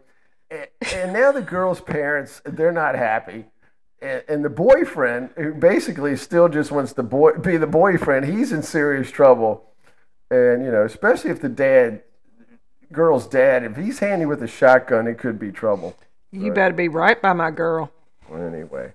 And, 0.50 0.66
and 0.92 1.12
now 1.12 1.32
the 1.32 1.42
girl's 1.42 1.80
parents, 1.80 2.40
they're 2.44 2.72
not 2.72 2.94
happy. 2.94 3.44
And, 4.00 4.22
and 4.28 4.44
the 4.44 4.50
boyfriend, 4.50 5.30
who 5.36 5.54
basically 5.54 6.16
still 6.16 6.48
just 6.48 6.72
wants 6.72 6.94
to 6.94 7.02
boy, 7.02 7.32
be 7.32 7.58
the 7.58 7.66
boyfriend, 7.66 8.26
he's 8.26 8.52
in 8.52 8.62
serious 8.62 9.10
trouble. 9.10 9.64
And, 10.30 10.64
you 10.64 10.70
know, 10.70 10.84
especially 10.84 11.30
if 11.30 11.40
the 11.40 11.48
dad, 11.50 12.02
girl's 12.90 13.26
dad, 13.26 13.64
if 13.64 13.76
he's 13.76 13.98
handy 13.98 14.24
with 14.24 14.42
a 14.42 14.48
shotgun, 14.48 15.06
it 15.06 15.18
could 15.18 15.38
be 15.38 15.52
trouble. 15.52 15.94
you 16.32 16.52
better 16.52 16.74
be 16.74 16.88
right 16.88 17.20
by 17.20 17.34
my 17.34 17.50
girl. 17.50 17.90
Anyway. 18.32 18.94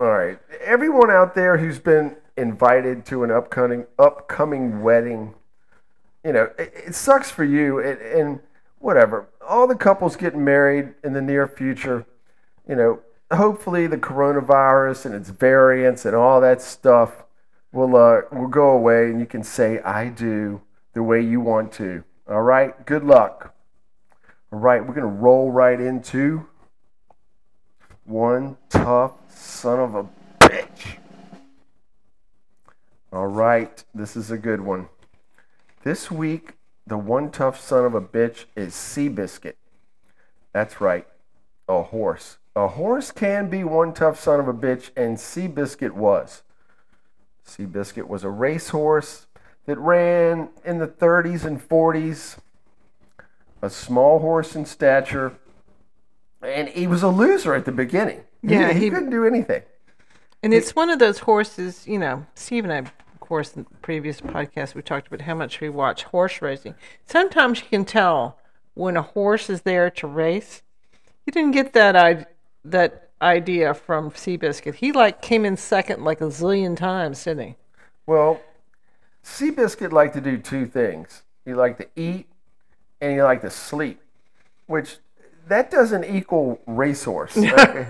All 0.00 0.10
right. 0.10 0.38
Everyone 0.60 1.10
out 1.10 1.34
there 1.34 1.56
who's 1.56 1.80
been 1.80 2.16
invited 2.36 3.04
to 3.06 3.24
an 3.24 3.32
upcoming 3.32 3.84
upcoming 3.98 4.80
wedding, 4.80 5.34
you 6.24 6.32
know, 6.32 6.50
it, 6.56 6.72
it 6.86 6.94
sucks 6.94 7.32
for 7.32 7.42
you 7.42 7.80
and, 7.80 8.00
and 8.00 8.40
whatever. 8.78 9.28
All 9.46 9.66
the 9.66 9.74
couples 9.74 10.14
getting 10.14 10.44
married 10.44 10.94
in 11.02 11.14
the 11.14 11.20
near 11.20 11.48
future, 11.48 12.06
you 12.68 12.76
know, 12.76 13.00
hopefully 13.32 13.88
the 13.88 13.96
coronavirus 13.96 15.06
and 15.06 15.14
its 15.16 15.30
variants 15.30 16.04
and 16.04 16.14
all 16.14 16.40
that 16.40 16.62
stuff 16.62 17.24
will 17.72 17.96
uh, 17.96 18.20
will 18.30 18.46
go 18.46 18.70
away 18.70 19.06
and 19.06 19.18
you 19.18 19.26
can 19.26 19.42
say 19.42 19.80
I 19.80 20.10
do 20.10 20.60
the 20.92 21.02
way 21.02 21.20
you 21.20 21.40
want 21.40 21.72
to. 21.72 22.04
All 22.30 22.42
right? 22.42 22.86
Good 22.86 23.02
luck. 23.02 23.52
All 24.52 24.60
right, 24.60 24.80
we're 24.80 24.94
going 24.94 25.00
to 25.00 25.06
roll 25.06 25.50
right 25.50 25.80
into 25.80 26.47
one 28.08 28.56
tough 28.70 29.12
son 29.28 29.78
of 29.78 29.94
a 29.94 30.08
bitch. 30.40 30.96
All 33.12 33.26
right, 33.26 33.84
this 33.94 34.16
is 34.16 34.30
a 34.30 34.38
good 34.38 34.62
one. 34.62 34.88
This 35.82 36.10
week, 36.10 36.54
the 36.86 36.96
one 36.96 37.30
tough 37.30 37.60
son 37.60 37.84
of 37.84 37.94
a 37.94 38.00
bitch 38.00 38.46
is 38.56 38.72
Seabiscuit. 38.72 39.54
That's 40.54 40.80
right, 40.80 41.06
a 41.68 41.82
horse. 41.82 42.38
A 42.56 42.68
horse 42.68 43.10
can 43.10 43.50
be 43.50 43.62
one 43.62 43.92
tough 43.92 44.18
son 44.18 44.40
of 44.40 44.48
a 44.48 44.54
bitch, 44.54 44.90
and 44.96 45.18
Seabiscuit 45.18 45.92
was. 45.92 46.42
Seabiscuit 47.46 48.08
was 48.08 48.24
a 48.24 48.30
racehorse 48.30 49.26
that 49.66 49.78
ran 49.78 50.48
in 50.64 50.78
the 50.78 50.88
30s 50.88 51.44
and 51.44 51.60
40s, 51.60 52.38
a 53.60 53.68
small 53.68 54.18
horse 54.20 54.56
in 54.56 54.64
stature, 54.64 55.34
and 56.58 56.68
he 56.68 56.86
was 56.86 57.02
a 57.02 57.08
loser 57.08 57.54
at 57.54 57.64
the 57.64 57.72
beginning. 57.72 58.22
Yeah, 58.42 58.72
he, 58.72 58.80
he- 58.84 58.90
couldn't 58.90 59.10
do 59.10 59.24
anything. 59.24 59.62
And 60.42 60.54
it's 60.54 60.76
one 60.76 60.88
of 60.88 60.98
those 61.00 61.18
horses, 61.20 61.86
you 61.86 61.98
know, 61.98 62.24
Steve 62.34 62.62
and 62.64 62.72
I, 62.72 62.78
of 62.78 62.92
course, 63.18 63.54
in 63.56 63.64
the 63.64 63.70
previous 63.82 64.20
podcast, 64.20 64.74
we 64.74 64.82
talked 64.82 65.08
about 65.08 65.22
how 65.22 65.34
much 65.34 65.60
we 65.60 65.68
watch 65.68 66.04
horse 66.04 66.40
racing. 66.40 66.74
Sometimes 67.06 67.58
you 67.60 67.66
can 67.68 67.84
tell 67.84 68.38
when 68.74 68.96
a 68.96 69.02
horse 69.02 69.50
is 69.50 69.62
there 69.62 69.90
to 69.90 70.06
race. 70.06 70.62
You 71.26 71.32
didn't 71.32 71.50
get 71.52 71.72
that 71.72 71.96
I- 71.96 72.26
that 72.64 73.10
idea 73.20 73.74
from 73.74 74.10
Seabiscuit. 74.12 74.74
He 74.76 74.92
like 74.92 75.20
came 75.22 75.44
in 75.44 75.56
second 75.56 76.04
like 76.04 76.20
a 76.20 76.24
zillion 76.26 76.76
times, 76.76 77.24
didn't 77.24 77.44
he? 77.48 77.56
Well, 78.06 78.40
Seabiscuit 79.24 79.90
liked 79.92 80.14
to 80.14 80.20
do 80.20 80.38
two 80.38 80.66
things. 80.66 81.22
He 81.44 81.52
liked 81.54 81.80
to 81.80 81.88
eat 81.96 82.26
and 83.00 83.12
he 83.12 83.22
liked 83.22 83.42
to 83.42 83.50
sleep, 83.50 84.00
which 84.66 84.98
that 85.48 85.70
doesn't 85.70 86.04
equal 86.04 86.60
racehorse. 86.66 87.36
okay? 87.38 87.88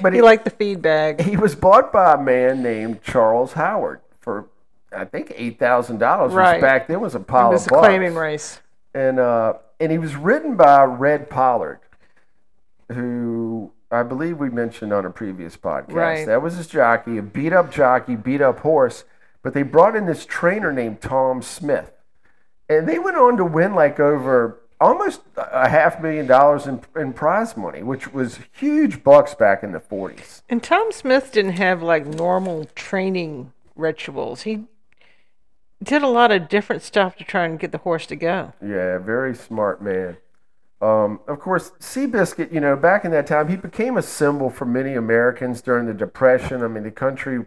but 0.00 0.12
He 0.12 0.18
he, 0.18 0.22
liked 0.22 0.44
the 0.44 0.50
feed 0.50 0.80
bag. 0.82 1.20
he 1.20 1.36
was 1.36 1.54
bought 1.54 1.92
by 1.92 2.14
a 2.14 2.18
man 2.22 2.62
named 2.62 3.02
Charles 3.02 3.52
Howard 3.54 4.00
for, 4.20 4.46
I 4.94 5.04
think, 5.04 5.32
eight 5.36 5.58
thousand 5.58 5.98
dollars, 5.98 6.32
Right. 6.32 6.54
which 6.54 6.62
back 6.62 6.86
then 6.88 7.00
was 7.00 7.14
a 7.14 7.18
It 7.18 7.26
pile 7.26 7.50
was 7.50 7.62
of 7.66 7.68
a 7.68 7.74
bucks. 7.74 7.86
claiming 7.86 8.14
race. 8.14 8.60
and 8.94 9.18
uh, 9.18 9.54
and 9.78 9.90
he 9.92 9.98
was 9.98 10.14
ridden 10.16 10.56
by 10.56 10.84
Red 10.84 11.28
Pollard, 11.30 11.80
who 12.92 13.72
I 13.90 14.02
believe 14.02 14.38
we 14.38 14.50
mentioned 14.50 14.92
on 14.92 15.04
a 15.04 15.10
previous 15.10 15.56
podcast. 15.56 15.92
Right. 15.94 16.26
That 16.26 16.42
was 16.42 16.56
his 16.56 16.66
jockey, 16.66 17.18
a 17.18 17.22
beat 17.22 17.52
up 17.52 17.70
jockey, 17.72 18.16
beat 18.16 18.40
up 18.40 18.60
horse. 18.60 19.04
But 19.42 19.54
they 19.54 19.62
brought 19.62 19.96
in 19.96 20.04
this 20.06 20.26
trainer 20.26 20.70
named 20.72 21.00
Tom 21.00 21.40
Smith, 21.40 21.92
and 22.68 22.86
they 22.86 22.98
went 22.98 23.16
on 23.16 23.36
to 23.38 23.44
win 23.44 23.74
like 23.74 23.98
over 23.98 24.59
almost 24.80 25.20
a 25.36 25.68
half 25.68 26.00
million 26.00 26.26
dollars 26.26 26.66
in, 26.66 26.80
in 26.96 27.12
prize 27.12 27.56
money, 27.56 27.82
which 27.82 28.12
was 28.12 28.38
huge 28.52 29.02
bucks 29.04 29.34
back 29.34 29.62
in 29.62 29.72
the 29.72 29.80
40s. 29.80 30.42
And 30.48 30.62
Tom 30.62 30.90
Smith 30.92 31.32
didn't 31.32 31.52
have 31.52 31.82
like 31.82 32.06
normal 32.06 32.66
training 32.74 33.52
rituals. 33.76 34.42
He 34.42 34.64
did 35.82 36.02
a 36.02 36.08
lot 36.08 36.30
of 36.32 36.48
different 36.48 36.82
stuff 36.82 37.16
to 37.16 37.24
try 37.24 37.44
and 37.44 37.58
get 37.58 37.72
the 37.72 37.78
horse 37.78 38.06
to 38.06 38.16
go. 38.16 38.52
Yeah, 38.62 38.98
very 38.98 39.34
smart 39.34 39.82
man. 39.82 40.16
Um, 40.82 41.20
of 41.28 41.40
course, 41.40 41.72
Seabiscuit, 41.78 42.52
you 42.52 42.60
know, 42.60 42.74
back 42.74 43.04
in 43.04 43.10
that 43.10 43.26
time, 43.26 43.48
he 43.48 43.56
became 43.56 43.98
a 43.98 44.02
symbol 44.02 44.48
for 44.48 44.64
many 44.64 44.94
Americans 44.94 45.60
during 45.60 45.86
the 45.86 45.92
Depression. 45.92 46.62
I 46.62 46.68
mean, 46.68 46.84
the 46.84 46.90
country, 46.90 47.44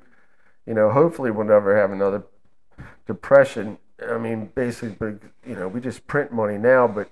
you 0.67 0.73
know, 0.73 0.91
hopefully 0.91 1.31
will 1.31 1.43
never 1.43 1.75
have 1.75 1.91
another 1.91 2.23
depression. 3.07 3.79
I 4.07 4.17
mean, 4.17 4.51
basically, 4.53 5.15
you 5.47 5.55
know, 5.55 5.67
we 5.67 5.79
just 5.79 6.05
print 6.05 6.31
money 6.31 6.57
now, 6.57 6.87
but, 6.87 7.09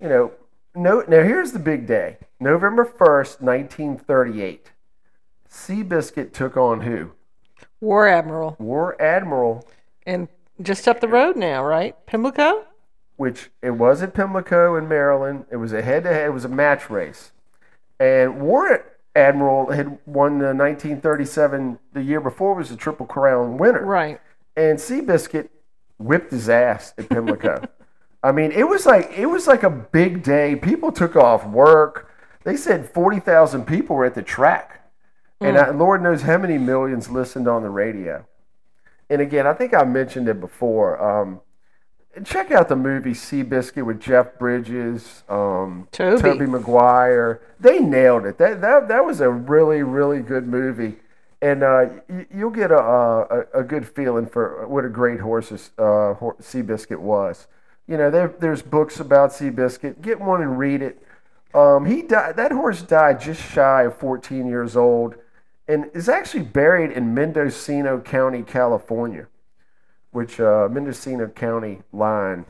you 0.00 0.08
know, 0.08 0.32
no, 0.74 1.00
now 1.08 1.22
here's 1.22 1.52
the 1.52 1.58
big 1.58 1.86
day 1.86 2.18
November 2.40 2.84
1st, 2.84 3.40
1938. 3.40 4.70
Seabiscuit 5.50 6.32
took 6.32 6.56
on 6.56 6.82
who? 6.82 7.12
War 7.80 8.06
Admiral. 8.08 8.56
War 8.58 9.00
Admiral 9.00 9.66
And 10.06 10.28
just 10.60 10.86
up 10.88 11.00
the 11.00 11.08
road 11.08 11.36
now, 11.36 11.64
right? 11.64 11.94
Pimlico? 12.06 12.64
which 13.16 13.50
it 13.62 13.70
was 13.72 14.00
at 14.00 14.14
Pimlico 14.14 14.76
in 14.76 14.86
Maryland. 14.88 15.44
It 15.50 15.56
was 15.56 15.72
a 15.72 15.82
head-to-head. 15.82 16.26
It 16.26 16.32
was 16.32 16.44
a 16.44 16.48
match 16.48 16.88
race, 16.88 17.32
and 17.98 18.40
War 18.40 18.84
Admiral 19.16 19.72
had 19.72 19.98
won 20.06 20.38
the 20.38 20.54
1937. 20.54 21.80
The 21.94 22.02
year 22.02 22.20
before 22.20 22.54
was 22.54 22.70
a 22.70 22.76
Triple 22.76 23.06
Crown 23.06 23.56
winner, 23.58 23.84
Right. 23.84 24.20
and 24.56 24.78
Seabiscuit 24.78 25.48
whipped 25.98 26.30
his 26.30 26.48
ass 26.48 26.94
at 26.96 27.08
Pimlico. 27.08 27.64
I 28.22 28.32
mean, 28.32 28.50
it 28.52 28.68
was 28.68 28.84
like 28.86 29.10
it 29.16 29.26
was 29.26 29.46
like 29.46 29.62
a 29.62 29.70
big 29.70 30.22
day. 30.22 30.56
People 30.56 30.90
took 30.92 31.16
off 31.16 31.46
work. 31.46 32.10
They 32.44 32.56
said 32.56 32.90
forty 32.90 33.20
thousand 33.20 33.64
people 33.66 33.96
were 33.96 34.04
at 34.04 34.14
the 34.14 34.22
track, 34.22 34.90
and 35.40 35.56
I, 35.56 35.70
Lord 35.70 36.02
knows 36.02 36.22
how 36.22 36.38
many 36.38 36.58
millions 36.58 37.08
listened 37.10 37.46
on 37.46 37.62
the 37.62 37.70
radio. 37.70 38.26
And 39.10 39.20
again, 39.22 39.46
I 39.46 39.54
think 39.54 39.72
I 39.74 39.84
mentioned 39.84 40.28
it 40.28 40.40
before. 40.40 41.00
Um, 41.02 41.40
check 42.24 42.50
out 42.50 42.68
the 42.68 42.76
movie 42.76 43.12
Seabiscuit 43.12 43.84
with 43.84 44.00
Jeff 44.00 44.38
Bridges, 44.38 45.22
um, 45.28 45.88
Tobey. 45.92 46.20
Tobey 46.22 46.46
Maguire. 46.46 47.40
They 47.60 47.78
nailed 47.78 48.26
it. 48.26 48.38
That 48.38 48.60
that 48.60 48.88
that 48.88 49.04
was 49.04 49.20
a 49.20 49.30
really 49.30 49.82
really 49.82 50.20
good 50.20 50.46
movie, 50.46 50.96
and 51.40 51.62
uh, 51.62 51.86
y- 52.08 52.26
you'll 52.34 52.50
get 52.50 52.70
a, 52.72 52.78
a 52.78 53.44
a 53.54 53.62
good 53.62 53.86
feeling 53.86 54.26
for 54.26 54.66
what 54.66 54.84
a 54.84 54.88
great 54.88 55.20
horse 55.20 55.52
uh, 55.78 56.14
Seabiscuit 56.40 56.98
was. 56.98 57.46
You 57.88 57.96
know, 57.96 58.10
there, 58.10 58.28
there's 58.38 58.62
books 58.62 59.00
about 59.00 59.30
Seabiscuit. 59.30 60.00
Get 60.02 60.20
one 60.20 60.42
and 60.42 60.58
read 60.58 60.82
it. 60.82 61.02
Um, 61.54 61.86
he 61.86 62.02
died. 62.02 62.36
That 62.36 62.52
horse 62.52 62.82
died 62.82 63.20
just 63.20 63.42
shy 63.42 63.82
of 63.82 63.96
14 63.96 64.46
years 64.46 64.76
old, 64.76 65.16
and 65.66 65.90
is 65.94 66.08
actually 66.08 66.44
buried 66.44 66.92
in 66.92 67.14
Mendocino 67.14 67.98
County, 67.98 68.42
California 68.42 69.26
which 70.10 70.40
uh, 70.40 70.68
Mendocino 70.70 71.28
County 71.28 71.82
line. 71.92 72.46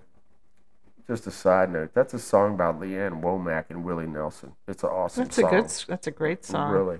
Just 1.06 1.26
a 1.26 1.30
side 1.30 1.72
note, 1.72 1.94
that's 1.94 2.12
a 2.12 2.18
song 2.18 2.58
by 2.58 2.70
Lee 2.70 2.98
Ann 2.98 3.22
Womack 3.22 3.66
and 3.70 3.82
Willie 3.82 4.06
Nelson. 4.06 4.52
It's 4.66 4.82
an 4.82 4.90
awesome 4.90 5.24
That's 5.24 5.38
a 5.38 5.42
good. 5.42 5.68
That's 5.88 6.06
a 6.06 6.10
great 6.10 6.44
song. 6.44 6.70
Really. 6.70 6.98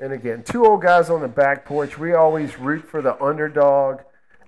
And 0.00 0.12
again, 0.12 0.42
two 0.42 0.66
old 0.66 0.82
guys 0.82 1.08
on 1.08 1.20
the 1.20 1.28
back 1.28 1.64
porch. 1.64 1.96
We 1.96 2.14
always 2.14 2.58
root 2.58 2.84
for 2.84 3.00
the 3.00 3.20
underdog, 3.22 4.00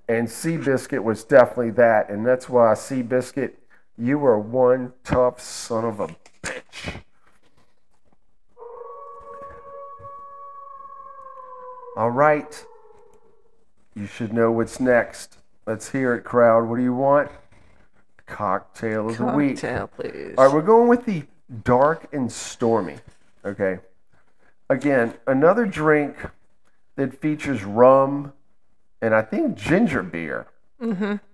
and 0.09 0.29
Seabiscuit 0.29 1.03
was 1.03 1.25
definitely 1.25 1.71
that. 1.73 2.11
And 2.11 2.27
that's 2.27 2.49
why 2.49 2.73
Seabiscuit, 2.75 3.53
you 3.99 4.19
were 4.19 4.39
one 4.39 4.93
tough 5.05 5.41
son 5.41 5.85
of 5.85 6.01
a 6.01 6.09
bitch. 6.43 7.03
All 11.97 12.11
right. 12.11 12.65
You 13.95 14.07
should 14.07 14.33
know 14.33 14.53
what's 14.53 14.79
next. 14.79 15.39
Let's 15.67 15.91
hear 15.91 16.15
it, 16.15 16.23
crowd. 16.23 16.69
What 16.69 16.77
do 16.77 16.83
you 16.83 16.95
want? 16.95 17.31
Cocktail 18.27 19.09
of 19.09 19.17
the 19.17 19.25
week. 19.25 19.61
Cocktail, 19.61 19.89
please. 19.89 20.35
All 20.37 20.47
right, 20.47 20.55
we're 20.55 20.63
going 20.63 20.89
with 20.89 21.07
the 21.07 21.25
dark 21.65 22.07
and 22.13 22.31
stormy. 22.31 22.97
Okay. 23.45 23.79
Again, 24.69 25.15
another 25.27 25.65
drink 25.65 26.17
that 26.97 27.19
features 27.21 27.65
rum 27.65 28.33
and 29.03 29.15
I 29.15 29.23
think 29.23 29.57
ginger 29.57 30.03
beer, 30.03 30.47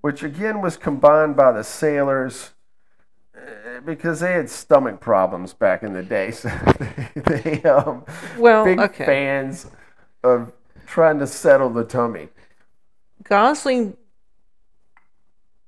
which 0.01 0.23
again 0.23 0.61
was 0.61 0.77
combined 0.77 1.37
by 1.37 1.53
the 1.53 1.65
sailors 1.65 2.51
eh, 3.37 3.81
because 3.85 4.21
they 4.21 4.33
had 4.33 4.51
stomach 4.51 5.01
problems 5.01 5.55
back 5.55 5.83
in 5.83 5.93
the 5.93 6.03
day. 6.03 6.33
So 6.33 6.49
they, 7.15 7.61
they 7.61 7.63
um, 7.71 8.05
Well, 8.39 8.65
big 8.65 8.79
okay. 8.81 9.07
fans 9.07 9.67
of 10.23 10.53
trying 10.87 11.19
to 11.21 11.27
settle 11.27 11.71
the 11.71 11.85
tummy. 11.85 12.29
Gosling 13.25 13.97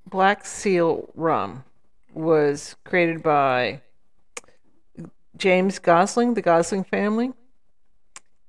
Black 0.07 0.45
Seal 0.45 1.09
rum 1.15 1.65
was 2.13 2.77
created 2.85 3.23
by 3.23 3.81
James 5.37 5.79
Gosling, 5.79 6.35
the 6.35 6.43
Gosling 6.43 6.85
family 6.85 7.33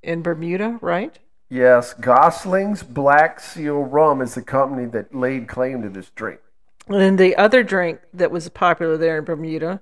in 0.04 0.22
Bermuda, 0.22 0.78
right? 0.82 1.18
Yes, 1.50 1.94
Gosling's 1.94 2.82
Black 2.84 3.40
Seal 3.40 3.84
Rum 3.84 4.22
is 4.22 4.34
the 4.36 4.42
company 4.42 4.86
that 4.88 5.14
laid 5.14 5.48
claim 5.48 5.82
to 5.84 5.90
this 5.90 6.10
drink. 6.10 6.40
And 6.88 7.18
the 7.18 7.36
other 7.36 7.64
drink 7.64 8.00
that 8.14 8.32
was 8.32 8.48
popular 8.50 8.98
there 8.98 9.18
in 9.20 9.26
Bermuda 9.26 9.82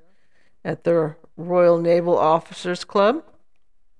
at 0.63 0.83
the 0.83 1.15
Royal 1.37 1.77
Naval 1.79 2.17
Officers 2.17 2.83
Club, 2.83 3.23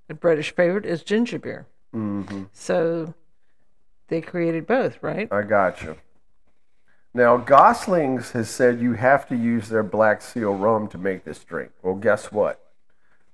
a 0.08 0.14
British 0.14 0.54
favorite, 0.54 0.86
is 0.86 1.02
ginger 1.02 1.38
beer. 1.38 1.66
hmm 1.92 2.44
So 2.52 3.14
they 4.08 4.20
created 4.20 4.66
both, 4.66 5.02
right? 5.02 5.30
I 5.32 5.42
got 5.42 5.82
you. 5.82 5.96
Now, 7.16 7.36
Gosling's 7.36 8.32
has 8.32 8.50
said 8.50 8.80
you 8.80 8.94
have 8.94 9.28
to 9.28 9.36
use 9.36 9.68
their 9.68 9.84
Black 9.84 10.20
Seal 10.20 10.54
rum 10.54 10.88
to 10.88 10.98
make 10.98 11.24
this 11.24 11.44
drink. 11.44 11.70
Well, 11.82 11.94
guess 11.94 12.32
what? 12.32 12.60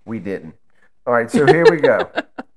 We 0.04 0.18
didn't. 0.18 0.54
All 1.06 1.14
right, 1.14 1.30
so 1.30 1.46
here 1.46 1.64
we 1.70 1.78
go. 1.78 2.10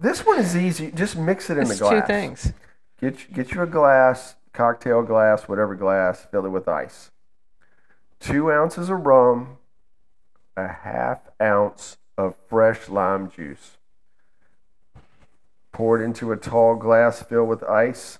This 0.00 0.24
one 0.24 0.38
is 0.38 0.56
easy. 0.56 0.90
Just 0.90 1.16
mix 1.16 1.50
it 1.50 1.58
in 1.58 1.64
It's 1.64 1.78
the 1.78 1.88
glass. 1.88 2.00
two 2.00 2.06
things. 2.06 2.52
Get 3.00 3.32
get 3.32 3.52
you 3.52 3.62
a 3.62 3.66
glass, 3.66 4.36
cocktail 4.52 5.02
glass, 5.02 5.42
whatever 5.48 5.74
glass. 5.74 6.26
Fill 6.30 6.46
it 6.46 6.50
with 6.50 6.68
ice. 6.68 7.10
Two 8.18 8.50
ounces 8.50 8.88
of 8.88 9.06
rum, 9.06 9.58
a 10.56 10.68
half 10.68 11.28
ounce 11.40 11.98
of 12.16 12.34
fresh 12.48 12.88
lime 12.88 13.30
juice. 13.30 13.76
Pour 15.72 16.00
it 16.00 16.04
into 16.04 16.32
a 16.32 16.36
tall 16.36 16.76
glass 16.76 17.22
filled 17.22 17.48
with 17.48 17.62
ice. 17.64 18.18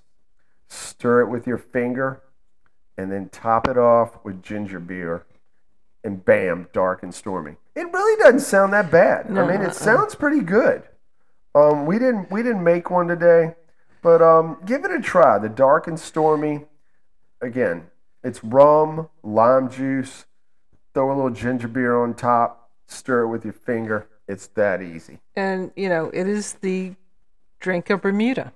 Stir 0.67 1.21
it 1.21 1.29
with 1.29 1.45
your 1.45 1.57
finger, 1.57 2.21
and 2.97 3.11
then 3.11 3.29
top 3.29 3.67
it 3.67 3.77
off 3.77 4.23
with 4.23 4.41
ginger 4.41 4.79
beer. 4.79 5.25
And 6.03 6.25
bam, 6.25 6.67
dark 6.73 7.03
and 7.03 7.13
stormy. 7.13 7.57
It 7.75 7.91
really 7.93 8.19
doesn't 8.23 8.39
sound 8.39 8.73
that 8.73 8.89
bad. 8.89 9.29
No, 9.29 9.43
I 9.43 9.51
mean, 9.51 9.61
uh-uh. 9.61 9.69
it 9.69 9.75
sounds 9.75 10.15
pretty 10.15 10.39
good. 10.39 10.81
Um, 11.53 11.85
we 11.85 11.99
didn't 11.99 12.31
we 12.31 12.43
didn't 12.43 12.63
make 12.63 12.89
one 12.89 13.07
today, 13.07 13.55
but 14.01 14.21
um, 14.21 14.57
give 14.65 14.85
it 14.85 14.91
a 14.91 15.01
try. 15.01 15.37
The 15.37 15.49
dark 15.49 15.87
and 15.87 15.99
stormy. 15.99 16.65
Again, 17.41 17.87
it's 18.23 18.43
rum, 18.43 19.09
lime 19.23 19.69
juice. 19.69 20.25
Throw 20.93 21.11
a 21.11 21.15
little 21.15 21.31
ginger 21.31 21.67
beer 21.67 21.97
on 21.97 22.13
top. 22.13 22.69
Stir 22.87 23.23
it 23.23 23.27
with 23.29 23.43
your 23.43 23.53
finger. 23.53 24.07
It's 24.27 24.47
that 24.47 24.81
easy. 24.81 25.19
And, 25.35 25.71
you 25.75 25.89
know, 25.89 26.09
it 26.13 26.27
is 26.27 26.53
the 26.53 26.95
drink 27.59 27.89
of 27.89 28.01
Bermuda. 28.01 28.53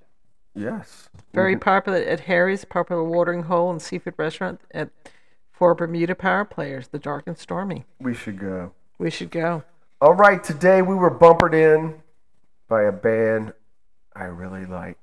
Yes. 0.54 1.10
Very 1.34 1.58
popular 1.58 2.00
at 2.00 2.22
Harry's, 2.22 2.64
popular 2.64 3.04
watering 3.04 3.44
hole 3.44 3.72
and 3.72 3.82
seafood 3.82 4.14
restaurant 4.18 4.62
at 4.72 4.90
for 5.52 5.74
Bermuda 5.74 6.16
power 6.16 6.46
players, 6.46 6.90
the 6.90 7.00
dark 7.00 7.28
and 7.28 7.38
stormy. 7.38 7.86
We 8.00 8.14
should 8.14 8.40
go. 8.40 8.74
We 8.98 9.10
should 9.10 9.32
go. 9.32 9.64
All 10.00 10.14
right. 10.14 10.44
Today 10.44 10.82
we 10.82 10.96
were 10.96 11.10
bumpered 11.10 11.54
in 11.54 11.96
by 12.68 12.84
a 12.84 12.92
band 12.92 13.54
I 14.16 14.26
really 14.26 14.66
like. 14.66 14.98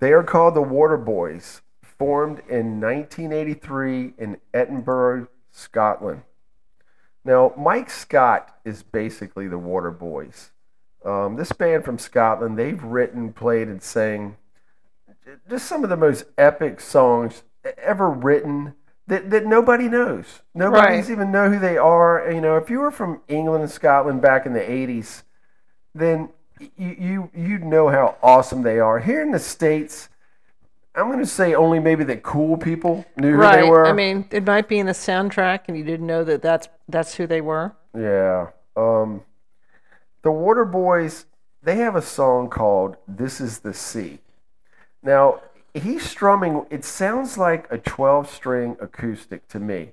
They 0.00 0.12
are 0.12 0.24
called 0.24 0.54
the 0.54 0.62
Waterboys, 0.62 1.60
formed 1.82 2.40
in 2.48 2.80
1983 2.80 4.14
in 4.18 4.38
Edinburgh, 4.52 5.28
Scotland. 5.50 6.22
Now, 7.24 7.54
Mike 7.56 7.88
Scott 7.88 8.56
is 8.64 8.82
basically 8.82 9.48
the 9.48 9.58
Waterboys. 9.58 10.50
Um, 11.04 11.36
this 11.36 11.52
band 11.52 11.84
from 11.84 11.98
Scotland, 11.98 12.58
they've 12.58 12.82
written, 12.82 13.32
played, 13.32 13.68
and 13.68 13.82
sang 13.82 14.36
just 15.48 15.66
some 15.66 15.84
of 15.84 15.90
the 15.90 15.96
most 15.96 16.24
epic 16.36 16.80
songs 16.80 17.42
ever 17.78 18.10
written 18.10 18.74
that, 19.06 19.30
that 19.30 19.46
nobody 19.46 19.88
knows. 19.88 20.42
Nobody's 20.54 21.06
Right. 21.06 21.10
even 21.10 21.30
know 21.30 21.50
who 21.50 21.58
they 21.58 21.76
are. 21.76 22.30
You 22.30 22.40
know, 22.40 22.56
if 22.56 22.70
you 22.70 22.80
were 22.80 22.90
from 22.90 23.20
England 23.28 23.62
and 23.62 23.70
Scotland 23.72 24.20
back 24.22 24.46
in 24.46 24.52
the 24.52 24.60
80s, 24.60 25.22
then 25.94 26.30
you 26.76 26.96
you 26.98 27.30
you 27.34 27.58
know 27.58 27.88
how 27.88 28.16
awesome 28.22 28.62
they 28.62 28.78
are. 28.78 28.98
Here 28.98 29.22
in 29.22 29.30
the 29.30 29.38
states, 29.38 30.08
I'm 30.94 31.06
going 31.06 31.18
to 31.18 31.26
say 31.26 31.54
only 31.54 31.80
maybe 31.80 32.04
the 32.04 32.16
cool 32.16 32.56
people 32.56 33.04
knew 33.16 33.32
who 33.32 33.38
right. 33.38 33.62
they 33.62 33.68
were. 33.68 33.86
I 33.86 33.92
mean, 33.92 34.26
it 34.30 34.44
might 34.44 34.68
be 34.68 34.78
in 34.78 34.86
the 34.86 34.92
soundtrack 34.92 35.62
and 35.68 35.76
you 35.76 35.84
didn't 35.84 36.06
know 36.06 36.24
that 36.24 36.42
that's 36.42 36.68
that's 36.88 37.14
who 37.14 37.26
they 37.26 37.40
were. 37.40 37.74
Yeah. 37.96 38.50
Um, 38.76 39.22
the 40.22 40.30
Waterboys, 40.30 41.26
they 41.62 41.76
have 41.76 41.96
a 41.96 42.02
song 42.02 42.48
called 42.48 42.96
This 43.06 43.40
Is 43.40 43.60
the 43.60 43.74
Sea. 43.74 44.18
Now, 45.02 45.40
he's 45.74 46.08
strumming, 46.08 46.66
it 46.70 46.84
sounds 46.84 47.36
like 47.36 47.70
a 47.70 47.78
12 47.78 48.30
string 48.30 48.76
acoustic 48.80 49.46
to 49.48 49.60
me. 49.60 49.92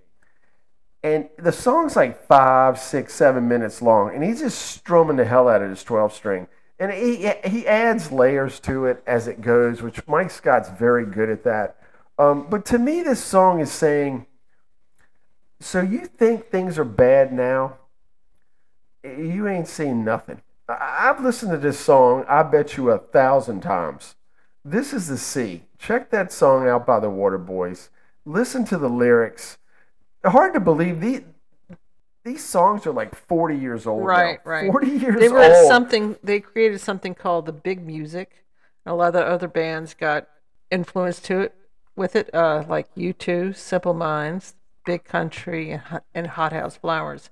And 1.04 1.30
the 1.38 1.52
song's 1.52 1.96
like 1.96 2.28
five, 2.28 2.78
six, 2.78 3.14
seven 3.14 3.48
minutes 3.48 3.82
long, 3.82 4.14
and 4.14 4.24
he's 4.24 4.40
just 4.40 4.60
strumming 4.60 5.18
the 5.18 5.26
hell 5.26 5.48
out 5.48 5.62
of 5.62 5.70
his 5.70 5.84
12 5.84 6.14
string. 6.14 6.48
And 6.80 6.92
he, 6.92 7.32
he 7.46 7.68
adds 7.68 8.12
layers 8.12 8.60
to 8.62 8.86
it 8.86 9.04
as 9.06 9.28
it 9.28 9.42
goes, 9.42 9.82
which 9.82 10.08
Mike 10.08 10.32
Scott's 10.32 10.70
very 10.70 11.06
good 11.06 11.30
at 11.30 11.44
that. 11.44 11.78
Um, 12.18 12.48
but 12.50 12.66
to 12.68 12.78
me, 12.78 13.02
this 13.02 13.24
song 13.24 13.60
is 13.60 13.72
saying, 13.72 14.26
so 15.60 15.82
you 15.82 16.06
think 16.06 16.50
things 16.50 16.80
are 16.80 16.84
bad 16.84 17.32
now? 17.32 17.78
You 19.04 19.48
ain't 19.48 19.68
seen 19.68 20.04
nothing. 20.04 20.42
I've 20.68 21.24
listened 21.24 21.52
to 21.52 21.58
this 21.58 21.80
song, 21.80 22.26
I 22.28 22.44
bet 22.44 22.78
you 22.78 22.90
a 22.92 22.98
thousand 22.98 23.62
times. 23.62 24.16
This 24.64 24.94
is 24.94 25.08
the 25.08 25.18
sea. 25.18 25.64
Check 25.78 26.12
that 26.12 26.32
song 26.32 26.68
out 26.68 26.86
by 26.86 27.00
the 27.00 27.10
Waterboys. 27.10 27.90
Listen 28.26 28.66
to 28.66 28.78
the 28.78 28.90
lyrics. 28.90 29.58
Hard 30.26 30.54
to 30.54 30.60
believe 30.60 31.02
these 31.02 31.22
these 32.24 32.44
songs 32.44 32.86
are 32.86 32.92
like 32.92 33.16
40 33.16 33.58
years 33.58 33.88
old. 33.88 34.02
now. 34.02 34.06
Right, 34.08 34.40
right. 34.46 34.72
40 34.72 34.88
years 34.92 35.20
They 35.20 35.28
were 35.30 35.44
old. 35.44 35.68
something. 35.68 36.18
They 36.24 36.40
created 36.40 36.80
something 36.80 37.16
called 37.16 37.48
the 37.48 37.52
big 37.52 37.84
music. 37.86 38.46
A 38.86 38.94
lot 38.94 39.08
of 39.08 39.14
the 39.14 39.26
other 39.26 39.48
bands 39.48 39.96
got 39.96 40.28
influenced 40.70 41.26
to 41.26 41.40
it 41.42 41.56
with 41.96 42.16
it, 42.16 42.34
uh, 42.34 42.64
like 42.68 42.94
U2, 42.96 43.56
Simple 43.56 43.94
Minds, 43.96 44.54
Big 44.86 45.04
Country, 45.04 45.72
and 45.72 45.82
Hot- 45.82 46.04
and 46.14 46.28
Hothouse 46.28 46.78
Flowers. 46.78 47.30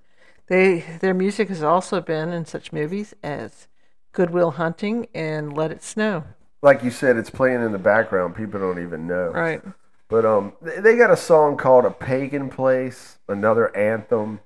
They 0.47 0.79
their 1.01 1.13
music 1.13 1.49
has 1.49 1.61
also 1.61 2.01
been 2.01 2.29
in 2.29 2.45
such 2.45 2.73
movies 2.73 3.13
as 3.23 3.67
Good 4.11 4.31
Will 4.31 4.51
Hunting 4.51 5.07
and 5.13 5.55
Let 5.55 5.71
It 5.71 5.83
Snow. 5.83 6.23
Like 6.63 6.83
you 6.83 6.89
said, 6.89 7.15
it's 7.15 7.29
playing 7.29 7.61
in 7.63 7.71
the 7.71 7.77
background. 7.77 8.35
People 8.35 8.59
don't 8.59 8.81
even 8.81 9.05
know. 9.05 9.27
Right. 9.29 9.61
But 10.09 10.25
um, 10.25 10.53
they 10.61 10.97
got 10.97 11.11
a 11.11 11.17
song 11.17 11.55
called 11.55 11.85
"A 11.85 11.91
Pagan 11.91 12.49
Place," 12.49 13.19
another 13.27 13.75
anthem. 13.77 14.39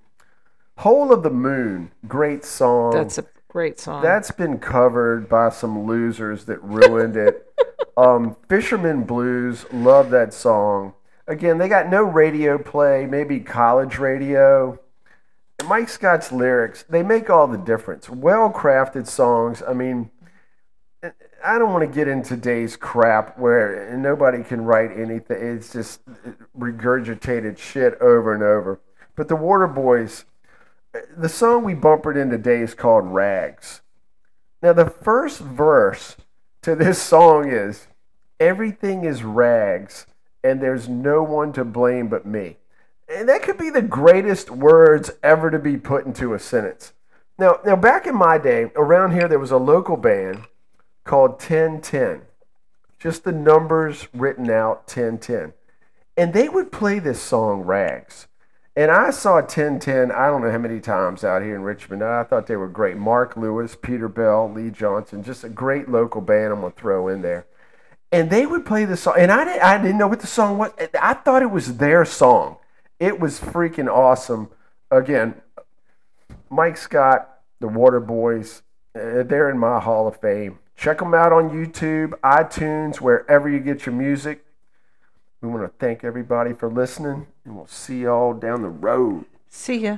"Whole 0.79 1.11
of 1.13 1.23
the 1.23 1.31
Moon," 1.31 1.91
great 2.07 2.43
song. 2.43 2.91
That's 2.91 3.17
a 3.17 3.25
great 3.47 3.79
song. 3.79 4.03
That's 4.03 4.29
been 4.29 4.59
covered 4.59 5.29
by 5.29 5.49
some 5.49 5.85
losers 5.85 6.45
that 6.45 6.61
ruined 6.61 7.15
it. 7.15 7.49
um, 7.97 8.35
Fisherman 8.49 9.03
Blues, 9.03 9.65
love 9.71 10.09
that 10.09 10.33
song. 10.33 10.93
Again, 11.27 11.57
they 11.57 11.69
got 11.69 11.87
no 11.87 12.03
radio 12.03 12.57
play, 12.57 13.05
maybe 13.05 13.39
college 13.39 13.97
radio. 13.97 14.77
Mike 15.65 15.87
Scott's 15.87 16.33
lyrics, 16.33 16.83
they 16.83 17.03
make 17.03 17.29
all 17.29 17.47
the 17.47 17.57
difference. 17.57 18.09
Well 18.09 18.51
crafted 18.51 19.07
songs. 19.07 19.63
I 19.65 19.71
mean, 19.71 20.11
I 21.43 21.59
don't 21.59 21.73
want 21.73 21.81
to 21.81 21.93
get 21.93 22.07
into 22.07 22.35
today's 22.35 22.77
crap 22.77 23.37
where 23.37 23.97
nobody 23.97 24.43
can 24.43 24.63
write 24.63 24.91
anything. 24.97 25.37
It's 25.57 25.73
just 25.73 25.99
regurgitated 26.57 27.57
shit 27.57 27.99
over 27.99 28.33
and 28.33 28.41
over. 28.41 28.79
But 29.15 29.27
the 29.27 29.35
Waterboys, 29.35 30.23
the 31.17 31.27
song 31.27 31.65
we 31.65 31.73
bumpered 31.73 32.15
in 32.15 32.29
today 32.29 32.61
is 32.61 32.73
called 32.73 33.07
Rags. 33.07 33.81
Now, 34.61 34.71
the 34.71 34.89
first 34.89 35.39
verse 35.39 36.15
to 36.61 36.75
this 36.75 37.01
song 37.01 37.49
is 37.49 37.87
Everything 38.39 39.03
is 39.03 39.23
rags, 39.23 40.05
and 40.43 40.61
there's 40.61 40.89
no 40.89 41.23
one 41.23 41.53
to 41.53 41.63
blame 41.63 42.07
but 42.07 42.25
me. 42.25 42.57
And 43.07 43.27
that 43.29 43.43
could 43.43 43.57
be 43.57 43.69
the 43.69 43.81
greatest 43.81 44.49
words 44.49 45.11
ever 45.21 45.51
to 45.51 45.59
be 45.59 45.77
put 45.77 46.05
into 46.05 46.33
a 46.33 46.39
sentence. 46.39 46.93
Now, 47.37 47.59
now 47.65 47.75
back 47.75 48.07
in 48.07 48.15
my 48.15 48.37
day, 48.37 48.71
around 48.75 49.11
here, 49.11 49.27
there 49.27 49.39
was 49.39 49.51
a 49.51 49.57
local 49.57 49.97
band 49.97 50.43
called 51.03 51.31
1010. 51.31 52.21
Just 52.99 53.23
the 53.23 53.31
numbers 53.31 54.07
written 54.13 54.49
out 54.49 54.87
1010. 54.87 55.53
And 56.15 56.33
they 56.33 56.47
would 56.47 56.71
play 56.71 56.99
this 56.99 57.21
song, 57.21 57.61
Rags. 57.61 58.27
And 58.75 58.89
I 58.89 59.11
saw 59.11 59.35
1010, 59.35 60.11
I 60.11 60.27
don't 60.27 60.41
know 60.41 60.51
how 60.51 60.57
many 60.57 60.79
times 60.79 61.23
out 61.23 61.43
here 61.43 61.55
in 61.55 61.61
Richmond. 61.61 62.03
I 62.03 62.23
thought 62.23 62.47
they 62.47 62.55
were 62.55 62.67
great. 62.67 62.97
Mark 62.97 63.37
Lewis, 63.37 63.75
Peter 63.79 64.07
Bell, 64.07 64.51
Lee 64.51 64.71
Johnson, 64.71 65.23
just 65.23 65.43
a 65.43 65.49
great 65.49 65.89
local 65.89 66.21
band 66.21 66.51
I'm 66.51 66.61
going 66.61 66.73
to 66.73 66.79
throw 66.79 67.07
in 67.07 67.21
there. 67.21 67.45
And 68.11 68.31
they 68.31 68.47
would 68.47 68.65
play 68.65 68.85
the 68.85 68.97
song. 68.97 69.15
And 69.17 69.31
I 69.31 69.43
didn't, 69.45 69.61
I 69.61 69.77
didn't 69.77 69.97
know 69.97 70.07
what 70.07 70.21
the 70.21 70.27
song 70.27 70.57
was. 70.57 70.71
I 70.99 71.13
thought 71.13 71.43
it 71.43 71.51
was 71.51 71.77
their 71.77 72.03
song. 72.03 72.57
It 72.99 73.19
was 73.19 73.39
freaking 73.39 73.91
awesome. 73.91 74.49
Again, 74.89 75.35
Mike 76.49 76.77
Scott, 76.77 77.29
the 77.59 77.67
Waterboys, 77.67 78.61
uh, 78.95 79.23
they're 79.23 79.49
in 79.49 79.57
my 79.57 79.79
Hall 79.79 80.07
of 80.07 80.19
Fame. 80.19 80.59
Check 80.75 80.99
them 80.99 81.13
out 81.13 81.31
on 81.31 81.49
YouTube, 81.49 82.11
iTunes, 82.21 82.99
wherever 82.99 83.49
you 83.49 83.59
get 83.59 83.85
your 83.85 83.95
music. 83.95 84.45
We 85.41 85.49
want 85.49 85.63
to 85.63 85.71
thank 85.77 86.03
everybody 86.03 86.53
for 86.53 86.69
listening, 86.69 87.27
and 87.45 87.55
we'll 87.55 87.67
see 87.67 88.01
y'all 88.01 88.33
down 88.33 88.61
the 88.61 88.69
road. 88.69 89.25
See 89.49 89.79
ya. 89.79 89.97